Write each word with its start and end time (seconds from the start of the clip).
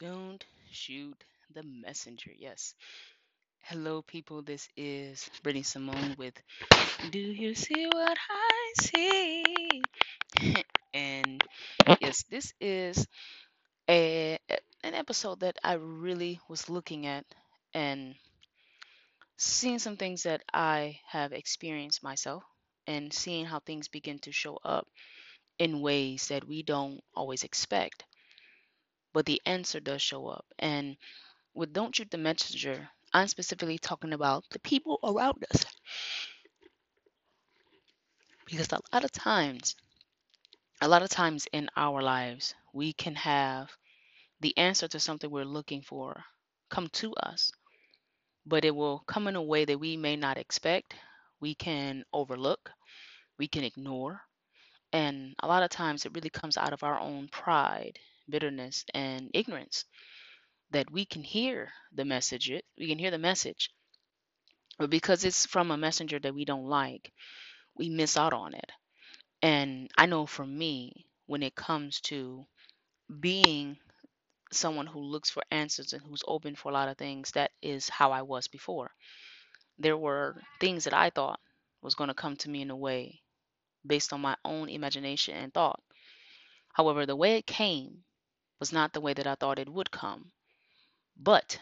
Don't 0.00 0.44
shoot 0.72 1.22
the 1.54 1.62
messenger. 1.62 2.32
Yes. 2.36 2.74
Hello, 3.60 4.02
people. 4.02 4.42
This 4.42 4.68
is 4.76 5.30
Brittany 5.42 5.62
Simone 5.62 6.16
with 6.18 6.34
Do 7.10 7.18
You 7.20 7.54
See 7.54 7.86
What 7.86 8.18
I 8.30 8.72
See? 8.80 9.82
and 10.94 11.44
yes, 12.00 12.24
this 12.30 12.52
is 12.60 13.06
a 13.88 14.38
an 14.84 14.94
episode 14.94 15.40
that 15.40 15.58
I 15.64 15.74
really 15.74 16.40
was 16.48 16.70
looking 16.70 17.06
at 17.06 17.26
and 17.74 18.14
seeing 19.38 19.78
some 19.80 19.96
things 19.96 20.22
that 20.22 20.42
I 20.52 21.00
have 21.06 21.32
experienced 21.32 22.02
myself 22.02 22.44
and 22.86 23.12
seeing 23.12 23.44
how 23.44 23.58
things 23.60 23.88
begin 23.88 24.18
to 24.20 24.32
show 24.32 24.56
up 24.64 24.86
in 25.58 25.80
ways 25.80 26.28
that 26.28 26.46
we 26.46 26.62
don't 26.62 27.02
always 27.14 27.44
expect. 27.44 28.04
But 29.12 29.26
the 29.26 29.40
answer 29.46 29.80
does 29.80 30.02
show 30.02 30.28
up. 30.28 30.46
And 30.58 30.96
with 31.54 31.72
Don't 31.72 31.94
Shoot 31.94 32.10
the 32.10 32.18
Messenger, 32.18 32.88
I'm 33.12 33.28
specifically 33.28 33.78
talking 33.78 34.12
about 34.12 34.44
the 34.50 34.60
people 34.60 34.98
around 35.02 35.44
us. 35.52 35.64
Because 38.46 38.72
a 38.72 38.80
lot 38.92 39.04
of 39.04 39.12
times, 39.12 39.76
a 40.80 40.88
lot 40.88 41.02
of 41.02 41.08
times 41.08 41.46
in 41.52 41.68
our 41.76 42.02
lives, 42.02 42.54
we 42.72 42.92
can 42.92 43.14
have 43.16 43.70
the 44.40 44.56
answer 44.56 44.88
to 44.88 45.00
something 45.00 45.30
we're 45.30 45.44
looking 45.44 45.82
for 45.82 46.24
come 46.70 46.88
to 46.88 47.12
us, 47.14 47.50
but 48.46 48.64
it 48.64 48.74
will 48.74 49.00
come 49.06 49.26
in 49.28 49.36
a 49.36 49.42
way 49.42 49.64
that 49.64 49.78
we 49.78 49.96
may 49.96 50.16
not 50.16 50.38
expect. 50.38 50.94
We 51.40 51.54
can 51.54 52.04
overlook, 52.12 52.70
we 53.38 53.48
can 53.48 53.64
ignore, 53.64 54.22
and 54.92 55.34
a 55.40 55.48
lot 55.48 55.62
of 55.62 55.70
times 55.70 56.06
it 56.06 56.14
really 56.14 56.30
comes 56.30 56.56
out 56.56 56.72
of 56.72 56.82
our 56.82 56.98
own 56.98 57.28
pride, 57.28 57.98
bitterness, 58.30 58.84
and 58.94 59.30
ignorance 59.34 59.84
that 60.70 60.90
we 60.90 61.04
can 61.04 61.22
hear 61.22 61.70
the 61.92 62.04
message, 62.04 62.50
we 62.78 62.88
can 62.88 62.98
hear 62.98 63.10
the 63.10 63.18
message, 63.18 63.70
but 64.78 64.90
because 64.90 65.24
it's 65.24 65.46
from 65.46 65.70
a 65.70 65.76
messenger 65.76 66.18
that 66.18 66.34
we 66.34 66.44
don't 66.44 66.66
like, 66.66 67.12
we 67.76 67.88
miss 67.88 68.16
out 68.16 68.32
on 68.32 68.54
it. 68.54 68.70
And 69.42 69.90
I 69.96 70.06
know 70.06 70.26
for 70.26 70.46
me, 70.46 71.06
when 71.26 71.42
it 71.42 71.54
comes 71.54 72.00
to 72.02 72.46
being 73.20 73.76
someone 74.52 74.86
who 74.86 75.00
looks 75.00 75.30
for 75.30 75.42
answers 75.50 75.92
and 75.92 76.02
who's 76.02 76.22
open 76.26 76.56
for 76.56 76.70
a 76.70 76.74
lot 76.74 76.88
of 76.88 76.96
things, 76.96 77.30
that 77.32 77.50
is 77.62 77.88
how 77.88 78.12
I 78.12 78.22
was 78.22 78.48
before. 78.48 78.90
There 79.78 79.96
were 79.96 80.40
things 80.60 80.84
that 80.84 80.94
I 80.94 81.10
thought 81.10 81.40
was 81.82 81.94
going 81.94 82.08
to 82.08 82.14
come 82.14 82.36
to 82.36 82.50
me 82.50 82.62
in 82.62 82.70
a 82.70 82.76
way 82.76 83.20
based 83.86 84.12
on 84.12 84.20
my 84.20 84.36
own 84.44 84.68
imagination 84.68 85.36
and 85.36 85.52
thought. 85.52 85.80
However, 86.72 87.06
the 87.06 87.16
way 87.16 87.36
it 87.36 87.46
came 87.46 88.04
was 88.60 88.72
not 88.72 88.92
the 88.92 89.00
way 89.00 89.14
that 89.14 89.26
I 89.26 89.34
thought 89.34 89.58
it 89.58 89.68
would 89.68 89.90
come, 89.90 90.30
but 91.16 91.58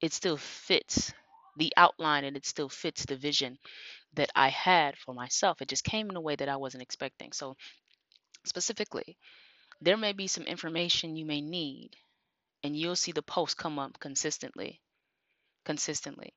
it 0.00 0.12
still 0.12 0.36
fits 0.36 1.12
the 1.56 1.72
outline 1.76 2.24
and 2.24 2.36
it 2.36 2.46
still 2.46 2.68
fits 2.68 3.04
the 3.04 3.16
vision 3.16 3.58
that 4.14 4.30
I 4.34 4.48
had 4.48 4.96
for 4.96 5.14
myself. 5.14 5.60
It 5.60 5.68
just 5.68 5.84
came 5.84 6.08
in 6.08 6.16
a 6.16 6.20
way 6.20 6.36
that 6.36 6.48
I 6.48 6.56
wasn't 6.56 6.82
expecting. 6.82 7.32
So, 7.32 7.56
specifically, 8.44 9.18
there 9.80 9.96
may 9.96 10.12
be 10.12 10.26
some 10.26 10.44
information 10.44 11.16
you 11.16 11.26
may 11.26 11.40
need, 11.40 11.90
and 12.62 12.76
you'll 12.76 12.96
see 12.96 13.12
the 13.12 13.22
post 13.22 13.56
come 13.56 13.78
up 13.78 13.98
consistently. 14.00 14.80
Consistently. 15.64 16.34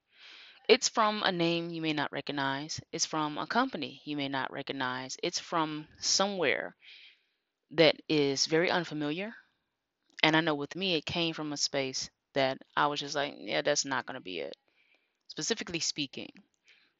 It's 0.67 0.89
from 0.89 1.23
a 1.23 1.31
name 1.31 1.69
you 1.69 1.81
may 1.81 1.93
not 1.93 2.11
recognize, 2.11 2.79
it's 2.91 3.05
from 3.05 3.37
a 3.37 3.47
company 3.47 4.01
you 4.05 4.17
may 4.17 4.27
not 4.29 4.51
recognize, 4.51 5.17
it's 5.23 5.39
from 5.39 5.87
somewhere 5.99 6.75
that 7.71 7.95
is 8.07 8.45
very 8.45 8.69
unfamiliar. 8.69 9.33
And 10.23 10.35
I 10.37 10.41
know 10.41 10.55
with 10.55 10.75
me, 10.77 10.95
it 10.95 11.05
came 11.05 11.33
from 11.33 11.51
a 11.51 11.57
space 11.57 12.09
that 12.33 12.59
I 12.75 12.87
was 12.87 13.01
just 13.01 13.15
like, 13.15 13.35
yeah, 13.37 13.61
that's 13.61 13.85
not 13.85 14.05
going 14.05 14.15
to 14.15 14.21
be 14.21 14.39
it. 14.39 14.55
Specifically 15.27 15.79
speaking, 15.79 16.31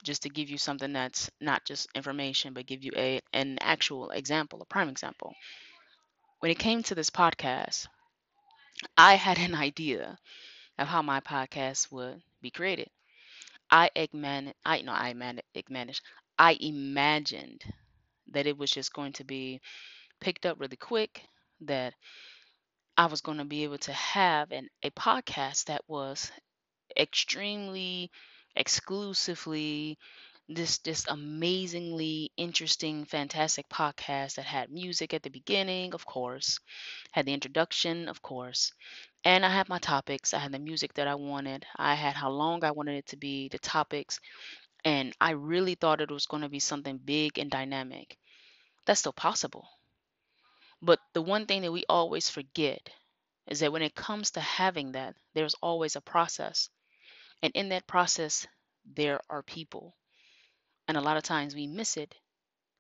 just 0.04 0.24
to 0.24 0.30
give 0.30 0.50
you 0.50 0.58
something 0.58 0.94
that's 0.94 1.30
not 1.42 1.66
just 1.66 1.90
information, 1.96 2.54
but 2.54 2.66
give 2.68 2.84
you 2.84 2.92
a 2.96 3.22
an 3.34 3.58
actual 3.62 4.12
example, 4.12 4.62
a 4.62 4.66
prime 4.66 4.90
example. 4.90 5.36
When 6.40 6.52
it 6.52 6.60
came 6.60 6.84
to 6.84 6.96
this 6.96 7.10
podcast, 7.10 7.88
I 8.98 9.16
had 9.16 9.40
an 9.40 9.56
idea 9.56 10.20
of 10.78 10.88
how 10.88 11.02
my 11.02 11.20
podcast 11.22 11.92
would 11.92 12.22
be 12.42 12.52
created. 12.52 12.90
I 13.72 13.90
man, 14.14 14.54
I 14.66 14.82
no, 14.82 14.94
I 14.94 15.14
man. 15.14 15.42
I 16.40 16.58
imagined 16.62 17.64
that 18.28 18.48
it 18.48 18.58
was 18.58 18.72
just 18.72 18.94
going 18.94 19.14
to 19.14 19.24
be 19.24 19.62
picked 20.20 20.46
up 20.46 20.60
really 20.60 20.78
quick. 20.78 21.24
That 21.62 21.96
I 23.00 23.06
was 23.08 23.22
going 23.22 23.38
to 23.40 23.46
be 23.46 23.64
able 23.64 23.80
to 23.80 23.94
have 23.94 24.52
an 24.52 24.68
a 24.84 24.92
podcast 24.92 25.66
that 25.66 25.84
was 25.88 26.32
extremely 26.98 28.12
exclusively 28.56 29.98
this 30.50 30.80
this 30.80 31.06
amazingly 31.08 32.32
interesting 32.36 33.06
fantastic 33.06 33.70
podcast 33.70 34.36
that 34.36 34.46
had 34.46 34.70
music 34.70 35.14
at 35.14 35.24
the 35.24 35.30
beginning 35.30 35.94
of 35.94 36.06
course 36.06 36.60
had 37.14 37.26
the 37.26 37.34
introduction 37.34 38.10
of 38.10 38.22
course 38.22 38.74
and 39.24 39.46
i 39.46 39.50
had 39.50 39.70
my 39.70 39.80
topics 39.80 40.34
i 40.34 40.40
had 40.40 40.52
the 40.52 40.60
music 40.60 40.94
that 40.96 41.08
i 41.08 41.16
wanted 41.16 41.66
i 41.78 41.96
had 41.96 42.16
how 42.16 42.30
long 42.30 42.66
i 42.66 42.72
wanted 42.72 42.98
it 42.98 43.08
to 43.08 43.16
be 43.18 43.48
the 43.48 43.60
topics 43.60 44.20
and 44.84 45.16
i 45.22 45.32
really 45.32 45.76
thought 45.76 46.02
it 46.02 46.12
was 46.12 46.26
going 46.26 46.44
to 46.44 46.50
be 46.50 46.60
something 46.60 46.98
big 46.98 47.40
and 47.40 47.50
dynamic. 47.50 48.18
That's 48.86 49.00
still 49.00 49.14
possible 49.14 49.70
but 50.82 51.00
the 51.14 51.22
one 51.22 51.46
thing 51.46 51.62
that 51.62 51.72
we 51.72 51.86
always 51.90 52.30
forget 52.30 52.90
is 53.48 53.60
that 53.62 53.72
when 53.72 53.82
it 53.82 53.96
comes 53.96 54.32
to 54.32 54.42
having 54.42 54.94
that 54.94 55.16
there's 55.34 55.56
always 55.56 55.96
a 55.96 56.02
process 56.02 56.70
and 57.44 57.54
in 57.56 57.70
that 57.70 57.88
process, 57.88 58.48
there 58.86 59.22
are 59.30 59.44
people. 59.44 59.96
And 60.88 60.98
a 60.98 61.02
lot 61.02 61.18
of 61.18 61.24
times 61.24 61.56
we 61.56 61.68
miss 61.68 61.98
it 61.98 62.16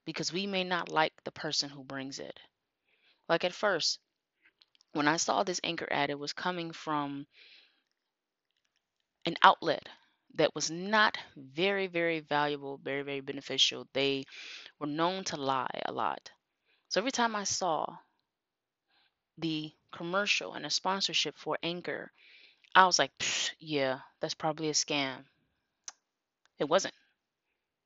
because 0.05 0.33
we 0.33 0.47
may 0.47 0.63
not 0.63 0.89
like 0.89 1.13
the 1.23 1.31
person 1.31 1.69
who 1.69 1.83
brings 1.83 2.19
it. 2.19 2.39
Like 3.29 3.43
at 3.45 3.53
first, 3.53 3.99
when 4.93 5.07
I 5.07 5.17
saw 5.17 5.43
this 5.43 5.61
anchor 5.63 5.87
ad, 5.91 6.09
it 6.09 6.19
was 6.19 6.33
coming 6.33 6.71
from 6.71 7.27
an 9.25 9.35
outlet 9.43 9.87
that 10.35 10.53
was 10.53 10.69
not 10.69 11.17
very, 11.37 11.87
very 11.87 12.19
valuable, 12.19 12.77
very, 12.77 13.01
very 13.01 13.21
beneficial. 13.21 13.87
They 13.93 14.25
were 14.79 14.87
known 14.87 15.23
to 15.25 15.37
lie 15.37 15.81
a 15.85 15.91
lot. 15.93 16.31
So 16.89 16.99
every 16.99 17.11
time 17.11 17.35
I 17.35 17.43
saw 17.43 17.85
the 19.37 19.71
commercial 19.91 20.53
and 20.53 20.65
a 20.65 20.69
sponsorship 20.69 21.37
for 21.37 21.57
Anchor, 21.63 22.11
I 22.75 22.85
was 22.85 22.99
like, 22.99 23.11
yeah, 23.59 23.99
that's 24.19 24.33
probably 24.33 24.69
a 24.69 24.73
scam. 24.73 25.23
It 26.59 26.67
wasn't 26.67 26.93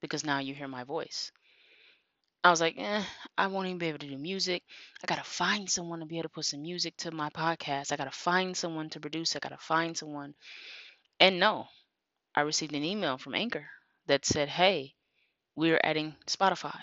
because 0.01 0.25
now 0.25 0.39
you 0.39 0.55
hear 0.55 0.67
my 0.67 0.83
voice. 0.85 1.31
I 2.45 2.49
was 2.49 2.61
like, 2.61 2.75
eh, 2.77 3.03
I 3.37 3.47
won't 3.47 3.67
even 3.67 3.77
be 3.77 3.87
able 3.87 3.99
to 3.99 4.07
do 4.07 4.17
music. 4.17 4.63
I 5.01 5.05
gotta 5.07 5.23
find 5.23 5.69
someone 5.69 5.99
to 5.99 6.05
be 6.05 6.17
able 6.17 6.29
to 6.29 6.35
put 6.35 6.45
some 6.45 6.61
music 6.61 6.95
to 6.97 7.11
my 7.11 7.29
podcast. 7.29 7.91
I 7.91 7.97
gotta 7.97 8.11
find 8.11 8.55
someone 8.55 8.89
to 8.91 8.99
produce. 8.99 9.35
I 9.35 9.39
gotta 9.39 9.57
find 9.57 9.97
someone. 9.97 10.33
And 11.19 11.39
no, 11.39 11.67
I 12.35 12.41
received 12.41 12.75
an 12.75 12.83
email 12.83 13.17
from 13.17 13.35
Anchor 13.35 13.67
that 14.07 14.25
said, 14.25 14.49
hey, 14.49 14.95
we're 15.55 15.79
adding 15.83 16.15
Spotify. 16.27 16.77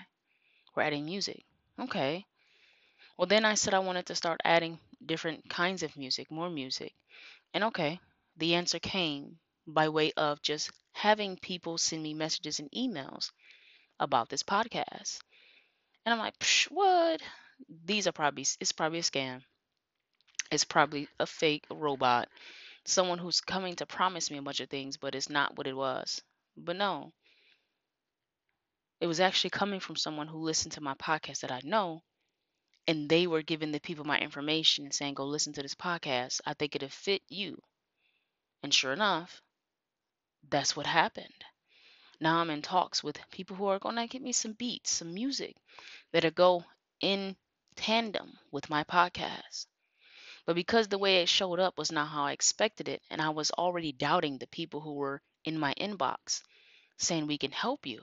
We're 0.75 0.84
adding 0.84 1.04
music. 1.04 1.44
Okay. 1.80 2.24
Well, 3.16 3.26
then 3.28 3.44
I 3.44 3.54
said 3.54 3.74
I 3.74 3.80
wanted 3.80 4.06
to 4.06 4.16
start 4.16 4.41
adding 4.44 4.80
different 5.04 5.48
kinds 5.50 5.82
of 5.84 5.96
music, 5.96 6.30
more 6.30 6.50
music. 6.50 6.94
And 7.54 7.64
okay, 7.64 8.00
the 8.36 8.54
answer 8.56 8.78
came 8.80 9.41
by 9.66 9.88
way 9.91 10.12
of 10.16 10.42
just 10.42 10.70
having 10.92 11.36
people 11.38 11.78
send 11.78 12.02
me 12.02 12.14
messages 12.14 12.60
and 12.60 12.70
emails 12.72 13.32
about 14.00 14.28
this 14.30 14.42
podcast. 14.44 15.20
And 16.06 16.12
I'm 16.12 16.20
like, 16.20 16.38
Psh, 16.38 16.70
what? 16.70 17.22
These 17.84 18.06
are 18.06 18.12
probably, 18.12 18.47
it's 18.60 18.72
probably 18.72 19.00
a 19.00 19.02
scam. 19.02 19.42
It's 20.53 20.62
probably 20.62 21.09
a 21.18 21.27
fake 21.27 21.65
robot. 21.71 22.28
Someone 22.84 23.18
who's 23.18 23.41
coming 23.41 23.77
to 23.77 23.86
promise 23.86 24.30
me 24.30 24.38
a 24.38 24.42
bunch 24.42 24.60
of 24.60 24.71
things, 24.71 24.97
but 24.97 25.15
it's 25.15 25.30
not 25.30 25.56
what 25.59 25.66
it 25.66 25.74
was. 25.77 26.22
But 26.56 26.77
no, 26.77 27.12
it 29.00 29.06
was 29.06 29.20
actually 29.20 29.50
coming 29.50 29.80
from 29.80 29.97
someone 29.97 30.28
who 30.28 30.38
listened 30.38 30.72
to 30.72 30.80
my 30.80 30.94
podcast 30.94 31.41
that 31.41 31.50
I 31.52 31.60
know 31.64 32.02
and 32.86 33.08
they 33.08 33.26
were 33.26 33.42
giving 33.42 33.72
the 33.72 33.80
people 33.80 34.04
my 34.04 34.18
information 34.18 34.84
and 34.84 34.94
saying, 34.94 35.14
go 35.14 35.24
listen 35.24 35.52
to 35.54 35.62
this 35.62 35.74
podcast. 35.74 36.41
I 36.47 36.54
think 36.54 36.76
it'll 36.76 36.88
fit 36.88 37.22
you. 37.28 37.60
And 38.62 38.72
sure 38.72 38.92
enough, 38.92 39.42
that's 40.48 40.76
what 40.76 40.86
happened. 40.86 41.44
Now 42.20 42.38
I'm 42.38 42.50
in 42.50 42.62
talks 42.62 43.02
with 43.02 43.18
people 43.30 43.56
who 43.56 43.66
are 43.66 43.78
going 43.78 43.97
to 43.97 44.06
give 44.06 44.22
me 44.22 44.32
some 44.32 44.52
beats, 44.52 44.91
some 44.91 45.14
music 45.14 45.56
that'll 46.12 46.30
go 46.32 46.64
in 47.00 47.36
tandem 47.76 48.38
with 48.50 48.68
my 48.70 48.84
podcast. 48.84 49.66
But 50.46 50.56
because 50.56 50.88
the 50.88 50.98
way 50.98 51.22
it 51.22 51.28
showed 51.28 51.60
up 51.60 51.78
was 51.78 51.92
not 51.92 52.08
how 52.08 52.24
I 52.24 52.32
expected 52.32 52.88
it, 52.88 53.03
and 53.10 53.22
I 53.22 53.30
was 53.30 53.50
already 53.53 53.92
doubting 53.92 54.38
the 54.38 54.46
people 54.48 54.80
who 54.80 54.94
were 54.94 55.22
in 55.44 55.58
my 55.58 55.74
inbox 55.74 56.42
saying 56.98 57.26
we 57.26 57.38
can 57.38 57.53
help 57.53 57.86
you, 57.86 58.03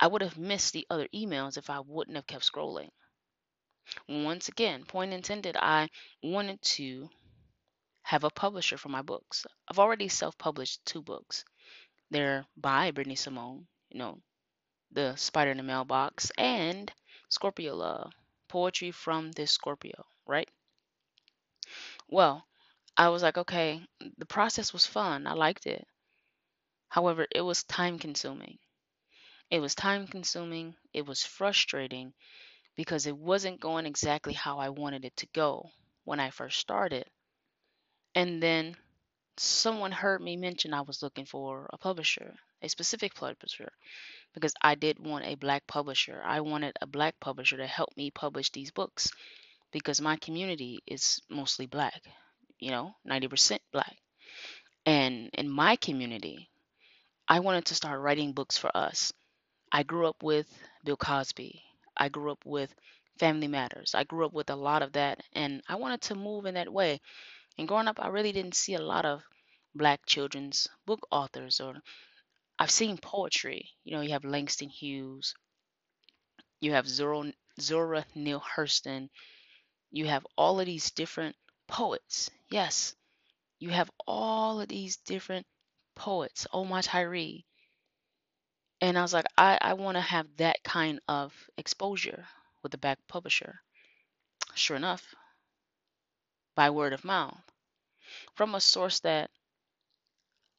I 0.00 0.06
would 0.06 0.22
have 0.22 0.38
missed 0.38 0.72
the 0.72 0.86
other 0.90 1.08
emails 1.14 1.56
if 1.56 1.70
I 1.70 1.80
wouldn't 1.80 2.16
have 2.16 2.26
kept 2.26 2.50
scrolling. 2.50 2.90
Once 4.08 4.48
again, 4.48 4.84
point 4.84 5.12
intended, 5.12 5.56
I 5.56 5.88
wanted 6.22 6.60
to 6.62 7.08
have 8.02 8.24
a 8.24 8.30
publisher 8.30 8.76
for 8.76 8.88
my 8.88 9.02
books. 9.02 9.46
I've 9.68 9.78
already 9.78 10.08
self-published 10.08 10.84
two 10.84 11.02
books. 11.02 11.44
They're 12.10 12.46
by 12.56 12.90
Brittany 12.90 13.16
Simone, 13.16 13.66
you 13.90 13.98
know, 13.98 14.20
The 14.92 15.16
Spider 15.16 15.52
in 15.52 15.56
the 15.56 15.62
Mailbox 15.62 16.30
and 16.38 16.92
Scorpio 17.28 17.74
Love, 17.76 18.12
Poetry 18.48 18.90
from 18.90 19.32
this 19.32 19.52
Scorpio, 19.52 20.04
right? 20.26 20.48
Well, 22.08 22.46
I 22.96 23.10
was 23.10 23.22
like, 23.22 23.38
okay, 23.38 23.86
the 24.18 24.26
process 24.26 24.72
was 24.72 24.86
fun. 24.86 25.26
I 25.26 25.34
liked 25.34 25.66
it. 25.66 25.86
However, 26.88 27.26
it 27.30 27.42
was 27.42 27.62
time 27.64 27.98
consuming. 27.98 28.58
It 29.50 29.60
was 29.60 29.74
time 29.74 30.06
consuming. 30.06 30.74
It 30.92 31.06
was 31.06 31.24
frustrating 31.24 32.12
because 32.76 33.06
it 33.06 33.16
wasn't 33.16 33.60
going 33.60 33.86
exactly 33.86 34.34
how 34.34 34.58
I 34.58 34.70
wanted 34.70 35.04
it 35.04 35.16
to 35.18 35.26
go 35.32 35.70
when 36.04 36.20
I 36.20 36.30
first 36.30 36.58
started. 36.58 37.06
And 38.14 38.42
then 38.42 38.76
someone 39.36 39.92
heard 39.92 40.20
me 40.20 40.36
mention 40.36 40.74
I 40.74 40.80
was 40.82 41.02
looking 41.02 41.26
for 41.26 41.68
a 41.72 41.78
publisher, 41.78 42.34
a 42.62 42.68
specific 42.68 43.14
publisher, 43.14 43.70
because 44.34 44.54
I 44.62 44.74
did 44.74 44.98
want 44.98 45.26
a 45.26 45.34
black 45.36 45.66
publisher. 45.66 46.22
I 46.24 46.40
wanted 46.40 46.76
a 46.80 46.86
black 46.86 47.20
publisher 47.20 47.58
to 47.58 47.66
help 47.66 47.96
me 47.96 48.10
publish 48.10 48.50
these 48.50 48.70
books 48.70 49.10
because 49.72 50.00
my 50.00 50.16
community 50.16 50.82
is 50.86 51.20
mostly 51.28 51.66
black, 51.66 52.02
you 52.58 52.70
know, 52.70 52.94
90% 53.08 53.58
black. 53.72 53.96
And 54.86 55.30
in 55.34 55.48
my 55.48 55.76
community, 55.76 56.48
I 57.28 57.40
wanted 57.40 57.66
to 57.66 57.74
start 57.74 58.00
writing 58.00 58.32
books 58.32 58.56
for 58.56 58.74
us. 58.76 59.12
I 59.76 59.82
grew 59.82 60.06
up 60.08 60.22
with 60.22 60.48
Bill 60.84 60.96
Cosby. 60.96 61.62
I 61.94 62.08
grew 62.08 62.32
up 62.32 62.46
with 62.46 62.74
Family 63.18 63.46
Matters. 63.46 63.94
I 63.94 64.04
grew 64.04 64.24
up 64.24 64.32
with 64.32 64.48
a 64.48 64.56
lot 64.56 64.80
of 64.80 64.92
that, 64.92 65.22
and 65.34 65.62
I 65.68 65.74
wanted 65.74 66.00
to 66.00 66.14
move 66.14 66.46
in 66.46 66.54
that 66.54 66.72
way. 66.72 67.02
And 67.58 67.68
growing 67.68 67.86
up, 67.86 68.00
I 68.00 68.08
really 68.08 68.32
didn't 68.32 68.54
see 68.54 68.72
a 68.72 68.80
lot 68.80 69.04
of 69.04 69.22
black 69.74 70.06
children's 70.06 70.66
book 70.86 71.06
authors, 71.10 71.60
or 71.60 71.74
I've 72.58 72.70
seen 72.70 72.96
poetry. 72.96 73.68
You 73.84 73.92
know, 73.92 74.00
you 74.00 74.12
have 74.12 74.24
Langston 74.24 74.70
Hughes, 74.70 75.34
you 76.58 76.72
have 76.72 76.88
Zora, 76.88 77.34
Zora 77.60 78.06
Neale 78.14 78.40
Hurston, 78.56 79.10
you 79.90 80.06
have 80.06 80.26
all 80.38 80.58
of 80.58 80.64
these 80.64 80.90
different 80.90 81.36
poets. 81.66 82.30
Yes, 82.48 82.96
you 83.58 83.68
have 83.68 83.90
all 84.06 84.58
of 84.58 84.68
these 84.68 84.96
different 84.96 85.46
poets. 85.94 86.46
Omar 86.50 86.80
Tyree. 86.80 87.44
And 88.80 88.98
I 88.98 89.02
was 89.02 89.12
like, 89.12 89.26
I, 89.36 89.58
I 89.60 89.74
want 89.74 89.96
to 89.96 90.00
have 90.00 90.26
that 90.38 90.62
kind 90.64 91.00
of 91.08 91.34
exposure 91.58 92.26
with 92.62 92.72
the 92.72 92.78
back 92.78 92.98
publisher. 93.08 93.60
Sure 94.54 94.76
enough, 94.76 95.14
by 96.54 96.70
word 96.70 96.92
of 96.92 97.04
mouth, 97.04 97.42
from 98.34 98.54
a 98.54 98.60
source 98.60 99.00
that 99.00 99.30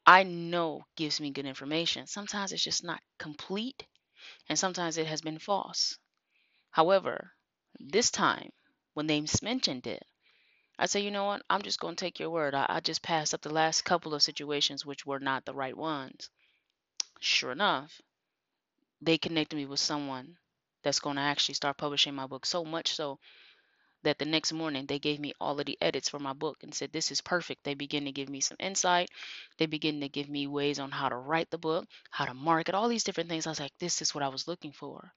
I 0.08 0.24
know 0.24 0.86
gives 0.96 1.20
me 1.20 1.30
good 1.32 1.46
information. 1.46 2.08
Sometimes 2.08 2.52
it's 2.52 2.64
just 2.64 2.84
not 2.84 3.04
complete, 3.20 3.86
and 4.50 4.58
sometimes 4.58 4.98
it 4.98 5.08
has 5.08 5.22
been 5.22 5.40
false. 5.40 5.98
However, 6.72 7.34
this 7.80 8.12
time, 8.12 8.52
when 8.94 9.08
they 9.08 9.24
mentioned 9.44 9.88
it, 9.88 10.06
I 10.80 10.88
say, 10.88 11.02
you 11.02 11.12
know 11.12 11.26
what? 11.26 11.44
I'm 11.50 11.62
just 11.62 11.80
going 11.80 11.96
to 11.96 12.06
take 12.06 12.20
your 12.20 12.30
word. 12.32 12.56
I, 12.56 12.66
I 12.70 12.80
just 12.80 13.02
passed 13.02 13.34
up 13.34 13.42
the 13.42 13.54
last 13.54 13.84
couple 13.84 14.14
of 14.14 14.24
situations 14.24 14.86
which 14.86 15.06
were 15.06 15.20
not 15.20 15.46
the 15.46 15.54
right 15.54 15.78
ones. 15.78 16.30
Sure 17.20 17.52
enough, 17.52 18.02
they 19.02 19.18
connected 19.18 19.56
me 19.56 19.66
with 19.66 19.80
someone 19.80 20.38
that's 20.84 21.00
going 21.00 21.16
to 21.18 21.22
actually 21.22 21.56
start 21.56 21.78
publishing 21.78 22.16
my 22.16 22.28
book 22.28 22.46
so 22.46 22.64
much 22.66 22.94
so 22.96 23.20
that 24.04 24.20
the 24.20 24.26
next 24.26 24.54
morning 24.54 24.86
they 24.86 25.00
gave 25.00 25.20
me 25.20 25.34
all 25.42 25.60
of 25.60 25.66
the 25.66 25.78
edits 25.82 26.10
for 26.10 26.20
my 26.20 26.34
book 26.34 26.58
and 26.64 26.74
said 26.74 26.92
this 26.92 27.12
is 27.12 27.22
perfect. 27.22 27.64
They 27.64 27.74
begin 27.74 28.06
to 28.06 28.12
give 28.12 28.30
me 28.30 28.42
some 28.42 28.58
insight. 28.60 29.10
They 29.58 29.66
begin 29.66 30.00
to 30.02 30.10
give 30.10 30.30
me 30.30 30.48
ways 30.48 30.80
on 30.80 30.92
how 30.92 31.10
to 31.10 31.16
write 31.16 31.50
the 31.50 31.58
book 31.58 31.86
how 32.10 32.26
to 32.26 32.34
market 32.34 32.76
all 32.76 32.88
these 32.88 33.04
different 33.04 33.30
things. 33.30 33.48
I 33.48 33.52
was 33.52 33.60
like 33.60 33.78
this 33.80 34.02
is 34.02 34.16
what 34.16 34.24
i 34.24 34.30
was 34.30 34.48
looking 34.48 34.72
for. 34.72 35.12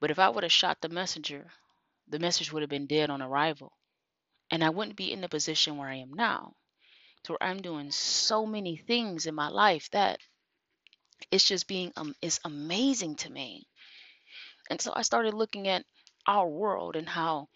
But 0.00 0.10
if 0.10 0.18
i 0.18 0.28
would 0.28 0.42
have 0.42 0.52
shot 0.52 0.80
the 0.80 0.88
messenger 0.88 1.46
the 2.08 2.18
message 2.18 2.52
would 2.52 2.62
have 2.62 2.70
been 2.70 2.86
dead 2.86 3.10
on 3.10 3.22
arrival. 3.22 3.72
And 4.50 4.64
i 4.64 4.70
wouldn't 4.70 4.96
be 4.96 5.12
in 5.12 5.20
the 5.20 5.28
position 5.28 5.76
where 5.76 5.88
i 5.88 5.96
am 5.96 6.12
now 6.14 6.54
to 7.24 7.32
where 7.32 7.42
i'm 7.42 7.62
doing 7.62 7.90
so 7.90 8.46
many 8.46 8.76
things 8.76 9.26
in 9.26 9.34
my 9.34 9.48
life 9.48 9.90
that 9.90 10.20
it's 11.30 11.44
just 11.44 11.66
being 11.66 11.92
um, 11.96 12.14
it's 12.22 12.40
amazing 12.44 13.14
to 13.16 13.30
me 13.30 13.66
and 14.70 14.80
so 14.80 14.92
i 14.94 15.02
started 15.02 15.34
looking 15.34 15.68
at 15.68 15.84
our 16.26 16.48
world 16.48 16.96
and 16.96 17.08
how 17.08 17.48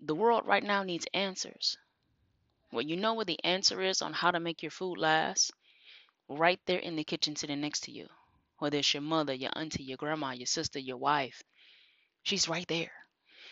the 0.00 0.14
world 0.14 0.44
right 0.46 0.62
now 0.62 0.82
needs 0.82 1.06
answers. 1.14 1.78
Well, 2.72 2.82
you 2.82 2.96
know 2.96 3.14
what 3.14 3.26
the 3.26 3.42
answer 3.44 3.80
is 3.80 4.02
on 4.02 4.12
how 4.12 4.30
to 4.30 4.40
make 4.40 4.62
your 4.62 4.70
food 4.70 4.98
last? 4.98 5.52
Right 6.28 6.60
there 6.66 6.78
in 6.78 6.96
the 6.96 7.04
kitchen 7.04 7.36
sitting 7.36 7.60
next 7.60 7.84
to 7.84 7.92
you. 7.92 8.08
Whether 8.58 8.78
it's 8.78 8.92
your 8.92 9.02
mother, 9.02 9.32
your 9.32 9.52
auntie, 9.56 9.84
your 9.84 9.96
grandma, 9.96 10.32
your 10.32 10.46
sister, 10.46 10.78
your 10.78 10.96
wife. 10.96 11.42
She's 12.24 12.48
right 12.48 12.66
there. 12.68 12.92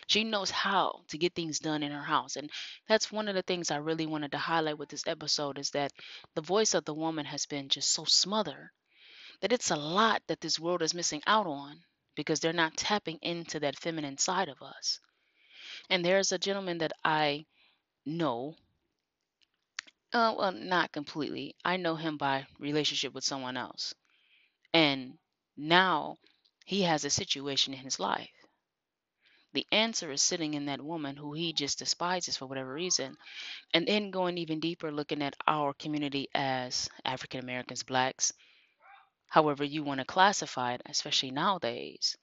She 0.07 0.23
knows 0.23 0.51
how 0.51 1.03
to 1.07 1.17
get 1.17 1.33
things 1.33 1.59
done 1.59 1.81
in 1.81 1.91
her 1.91 2.03
house. 2.03 2.35
And 2.35 2.51
that's 2.87 3.11
one 3.11 3.27
of 3.27 3.35
the 3.35 3.41
things 3.41 3.71
I 3.71 3.77
really 3.77 4.05
wanted 4.05 4.31
to 4.33 4.37
highlight 4.37 4.77
with 4.77 4.89
this 4.89 5.07
episode 5.07 5.57
is 5.57 5.71
that 5.71 5.93
the 6.35 6.41
voice 6.41 6.73
of 6.73 6.85
the 6.85 6.93
woman 6.93 7.25
has 7.25 7.45
been 7.47 7.69
just 7.69 7.91
so 7.91 8.05
smothered 8.05 8.69
that 9.41 9.51
it's 9.51 9.71
a 9.71 9.75
lot 9.75 10.21
that 10.27 10.41
this 10.41 10.59
world 10.59 10.81
is 10.81 10.93
missing 10.93 11.21
out 11.27 11.47
on 11.47 11.83
because 12.15 12.39
they're 12.39 12.53
not 12.53 12.77
tapping 12.77 13.19
into 13.21 13.59
that 13.59 13.77
feminine 13.77 14.17
side 14.17 14.49
of 14.49 14.61
us. 14.61 14.99
And 15.89 16.03
there's 16.03 16.31
a 16.31 16.39
gentleman 16.39 16.79
that 16.79 16.93
I 17.03 17.45
know. 18.05 18.55
Uh, 20.13 20.33
well, 20.37 20.51
not 20.51 20.91
completely. 20.91 21.55
I 21.65 21.77
know 21.77 21.95
him 21.95 22.17
by 22.17 22.47
relationship 22.59 23.13
with 23.13 23.23
someone 23.23 23.57
else. 23.57 23.93
And 24.73 25.17
now 25.57 26.17
he 26.65 26.83
has 26.83 27.05
a 27.05 27.09
situation 27.09 27.73
in 27.73 27.79
his 27.79 27.99
life. 27.99 28.29
The 29.53 29.65
answer 29.71 30.11
is 30.11 30.21
sitting 30.21 30.53
in 30.53 30.65
that 30.65 30.81
woman 30.81 31.15
who 31.15 31.33
he 31.33 31.53
just 31.53 31.79
despises 31.79 32.35
for 32.35 32.45
whatever 32.45 32.73
reason. 32.73 33.15
And 33.73 33.87
then 33.87 34.11
going 34.11 34.37
even 34.37 34.59
deeper, 34.59 34.91
looking 34.91 35.21
at 35.21 35.35
our 35.47 35.73
community 35.73 36.27
as 36.35 36.89
African 37.05 37.39
Americans, 37.39 37.83
blacks, 37.83 38.33
however 39.35 39.65
you 39.65 39.83
want 39.83 39.99
to 39.99 40.05
classify 40.05 40.73
it, 40.75 40.81
especially 40.85 41.29
nowadays. 41.29 42.15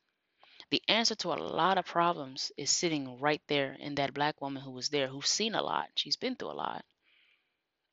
The 0.70 0.82
answer 0.88 1.14
to 1.16 1.34
a 1.34 1.44
lot 1.60 1.76
of 1.76 1.84
problems 1.84 2.50
is 2.56 2.70
sitting 2.70 3.20
right 3.20 3.42
there 3.48 3.74
in 3.74 3.96
that 3.96 4.14
black 4.14 4.40
woman 4.40 4.62
who 4.62 4.70
was 4.70 4.88
there, 4.88 5.08
who's 5.08 5.28
seen 5.28 5.54
a 5.54 5.62
lot. 5.62 5.90
She's 5.94 6.16
been 6.16 6.36
through 6.36 6.52
a 6.52 6.62
lot. 6.66 6.86